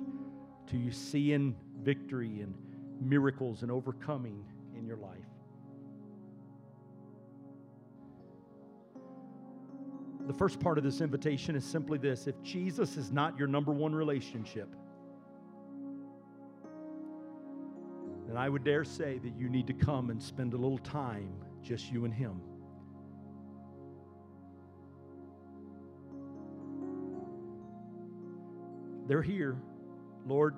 to 0.65 0.75
you 0.75 0.89
seeing 0.89 1.55
victory 1.83 2.41
and 2.41 2.55
miracles 2.99 3.61
and 3.61 3.69
overcoming 3.69 4.43
in 4.75 4.87
your 4.87 4.97
life. 4.97 5.11
The 10.25 10.33
first 10.33 10.59
part 10.59 10.79
of 10.79 10.83
this 10.83 11.01
invitation 11.01 11.55
is 11.55 11.63
simply 11.63 11.99
this 11.99 12.25
if 12.25 12.41
Jesus 12.41 12.97
is 12.97 13.11
not 13.11 13.37
your 13.37 13.47
number 13.47 13.71
one 13.71 13.93
relationship, 13.93 14.75
then 18.33 18.41
I 18.41 18.49
would 18.49 18.63
dare 18.63 18.83
say 18.83 19.19
that 19.19 19.37
you 19.37 19.47
need 19.47 19.67
to 19.67 19.73
come 19.73 20.09
and 20.09 20.19
spend 20.19 20.55
a 20.55 20.57
little 20.57 20.79
time, 20.79 21.29
just 21.61 21.91
you 21.91 22.03
and 22.05 22.11
Him. 22.11 22.41
They're 29.07 29.21
here. 29.21 29.55
Lord, 30.25 30.55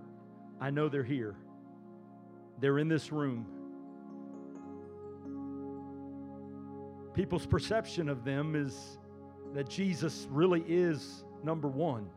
I 0.62 0.70
know 0.70 0.88
they're 0.88 1.04
here. 1.04 1.36
They're 2.62 2.80
in 2.80 2.88
this 2.88 3.12
room. 3.12 3.46
People's 7.14 7.46
perception 7.46 8.08
of 8.08 8.24
them 8.24 8.56
is 8.56 8.98
that 9.54 9.70
Jesus 9.70 10.28
really 10.32 10.64
is 10.66 11.26
number 11.44 11.68
one. 11.68 12.08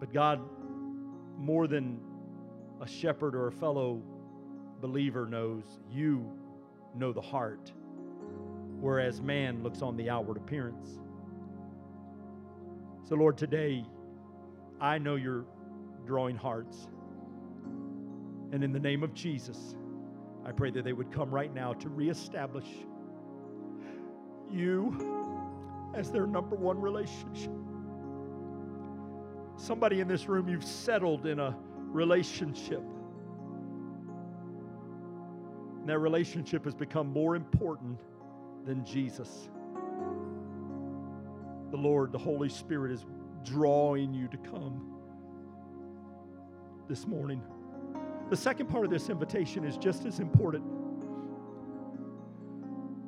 But 0.00 0.10
God, 0.10 0.40
more 1.36 1.66
than 1.66 2.00
a 2.80 2.86
shepherd 2.86 3.34
or 3.34 3.48
a 3.48 3.52
fellow 3.52 4.02
believer 4.80 5.26
knows, 5.26 5.78
you 5.90 6.30
know 6.94 7.12
the 7.12 7.20
heart, 7.20 7.72
whereas 8.80 9.20
man 9.20 9.62
looks 9.62 9.82
on 9.82 9.96
the 9.96 10.10
outward 10.10 10.36
appearance. 10.36 10.98
So, 13.08 13.14
Lord, 13.14 13.38
today 13.38 13.84
I 14.80 14.98
know 14.98 15.16
you're 15.16 15.46
drawing 16.06 16.36
hearts. 16.36 16.88
And 18.52 18.62
in 18.62 18.72
the 18.72 18.80
name 18.80 19.02
of 19.02 19.14
Jesus, 19.14 19.76
I 20.44 20.52
pray 20.52 20.70
that 20.70 20.84
they 20.84 20.92
would 20.92 21.10
come 21.10 21.30
right 21.30 21.52
now 21.52 21.72
to 21.74 21.88
reestablish 21.88 22.66
you 24.50 25.92
as 25.94 26.10
their 26.10 26.26
number 26.26 26.54
one 26.54 26.80
relationship. 26.80 27.50
Somebody 29.56 30.00
in 30.00 30.08
this 30.08 30.28
room, 30.28 30.48
you've 30.48 30.64
settled 30.64 31.26
in 31.26 31.40
a 31.40 31.56
relationship. 31.96 32.82
And 35.80 35.88
that 35.88 35.98
relationship 35.98 36.64
has 36.64 36.74
become 36.74 37.12
more 37.12 37.34
important 37.34 38.00
than 38.64 38.84
Jesus. 38.84 39.48
The 41.70 41.76
Lord, 41.76 42.12
the 42.12 42.18
Holy 42.18 42.48
Spirit, 42.48 42.92
is 42.92 43.04
drawing 43.44 44.14
you 44.14 44.28
to 44.28 44.36
come 44.36 44.92
this 46.88 47.06
morning. 47.06 47.42
The 48.30 48.36
second 48.36 48.68
part 48.68 48.84
of 48.84 48.90
this 48.90 49.08
invitation 49.08 49.64
is 49.64 49.76
just 49.76 50.04
as 50.04 50.20
important 50.20 50.64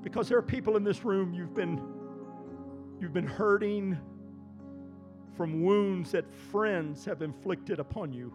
because 0.03 0.29
there 0.29 0.38
are 0.38 0.42
people 0.42 0.77
in 0.77 0.85
this 0.85 1.05
room 1.05 1.35
you've 1.35 1.55
been 1.55 1.81
You've 3.01 3.12
been 3.12 3.27
hurting 3.27 3.96
from 5.37 5.62
wounds 5.62 6.11
that 6.12 6.24
friends 6.51 7.05
have 7.05 7.22
inflicted 7.22 7.79
upon 7.79 8.12
you. 8.12 8.33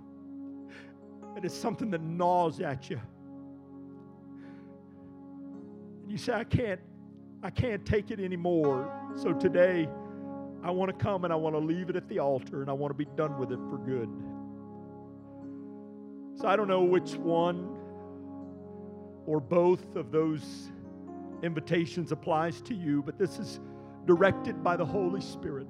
It 1.43 1.47
is 1.47 1.53
something 1.53 1.91
that 1.91 2.01
gnaws 2.01 2.62
at 2.62 2.89
you. 2.89 3.01
And 6.01 6.10
you 6.10 6.17
say, 6.17 6.32
I 6.32 6.45
can't, 6.45 6.79
I 7.43 7.49
can't 7.49 7.86
take 7.86 8.12
it 8.12 8.21
anymore. 8.21 8.89
So 9.21 9.34
today, 9.34 9.89
I 10.63 10.71
want 10.71 10.97
to 10.97 11.03
come 11.03 11.25
and 11.25 11.34
I 11.34 11.36
want 11.36 11.53
to 11.56 11.60
leave 11.60 11.89
it 11.89 11.97
at 11.97 12.08
the 12.08 12.19
altar 12.19 12.62
and 12.62 12.69
I 12.69 12.73
want 12.73 12.91
to 12.91 12.97
be 12.97 13.12
done 13.17 13.38
with 13.38 13.51
it 13.51 13.60
for 13.69 13.77
good. 13.77 14.08
So 16.39 16.47
I 16.47 16.56
don't 16.56 16.69
know 16.69 16.84
which 16.84 17.15
one 17.15 17.75
or 19.25 19.41
both 19.41 19.97
of 19.97 20.13
those 20.13 20.71
invitations 21.43 22.13
applies 22.13 22.62
to 22.62 22.73
you, 22.73 23.03
but 23.03 23.19
this 23.19 23.38
is 23.38 23.60
directed 24.06 24.63
by 24.63 24.77
the 24.77 24.86
Holy 24.86 25.19
Spirit. 25.19 25.67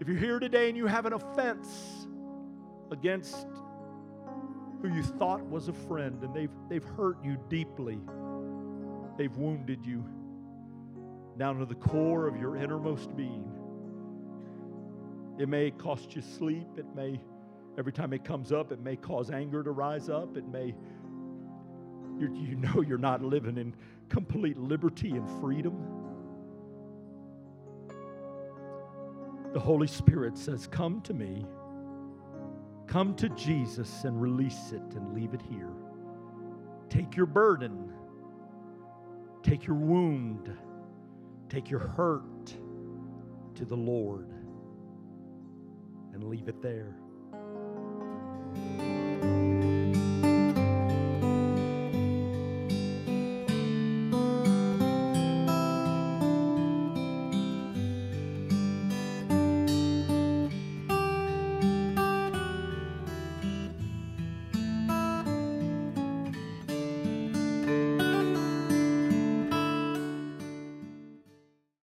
If 0.00 0.08
you're 0.08 0.16
here 0.16 0.40
today 0.40 0.68
and 0.68 0.76
you 0.76 0.88
have 0.88 1.06
an 1.06 1.12
offense 1.12 2.07
against 2.90 3.46
who 4.82 4.94
you 4.94 5.02
thought 5.02 5.44
was 5.44 5.68
a 5.68 5.72
friend 5.72 6.22
and 6.22 6.34
they've, 6.34 6.50
they've 6.68 6.84
hurt 6.84 7.16
you 7.24 7.36
deeply, 7.48 7.98
they've 9.16 9.36
wounded 9.36 9.84
you 9.84 10.04
down 11.38 11.58
to 11.58 11.66
the 11.66 11.74
core 11.74 12.26
of 12.26 12.36
your 12.36 12.56
innermost 12.56 13.16
being. 13.16 13.50
It 15.38 15.48
may 15.48 15.70
cost 15.70 16.16
you 16.16 16.22
sleep. 16.22 16.66
It 16.76 16.86
may, 16.96 17.20
every 17.78 17.92
time 17.92 18.12
it 18.12 18.24
comes 18.24 18.50
up, 18.50 18.72
it 18.72 18.80
may 18.80 18.96
cause 18.96 19.30
anger 19.30 19.62
to 19.62 19.70
rise 19.70 20.08
up. 20.08 20.36
It 20.36 20.46
may, 20.48 20.74
you 22.18 22.56
know, 22.56 22.82
you're 22.82 22.98
not 22.98 23.22
living 23.22 23.56
in 23.56 23.74
complete 24.08 24.58
liberty 24.58 25.10
and 25.10 25.28
freedom. 25.40 25.76
The 29.52 29.60
Holy 29.60 29.86
Spirit 29.86 30.36
says, 30.36 30.66
Come 30.66 31.00
to 31.02 31.14
me. 31.14 31.46
Come 32.88 33.14
to 33.16 33.28
Jesus 33.30 34.04
and 34.04 34.20
release 34.20 34.72
it 34.72 34.94
and 34.96 35.14
leave 35.14 35.34
it 35.34 35.42
here. 35.42 35.72
Take 36.88 37.16
your 37.16 37.26
burden, 37.26 37.92
take 39.42 39.66
your 39.66 39.76
wound, 39.76 40.50
take 41.50 41.68
your 41.68 41.80
hurt 41.80 42.46
to 43.56 43.66
the 43.66 43.76
Lord 43.76 44.30
and 46.14 46.24
leave 46.24 46.48
it 46.48 46.62
there. 46.62 46.96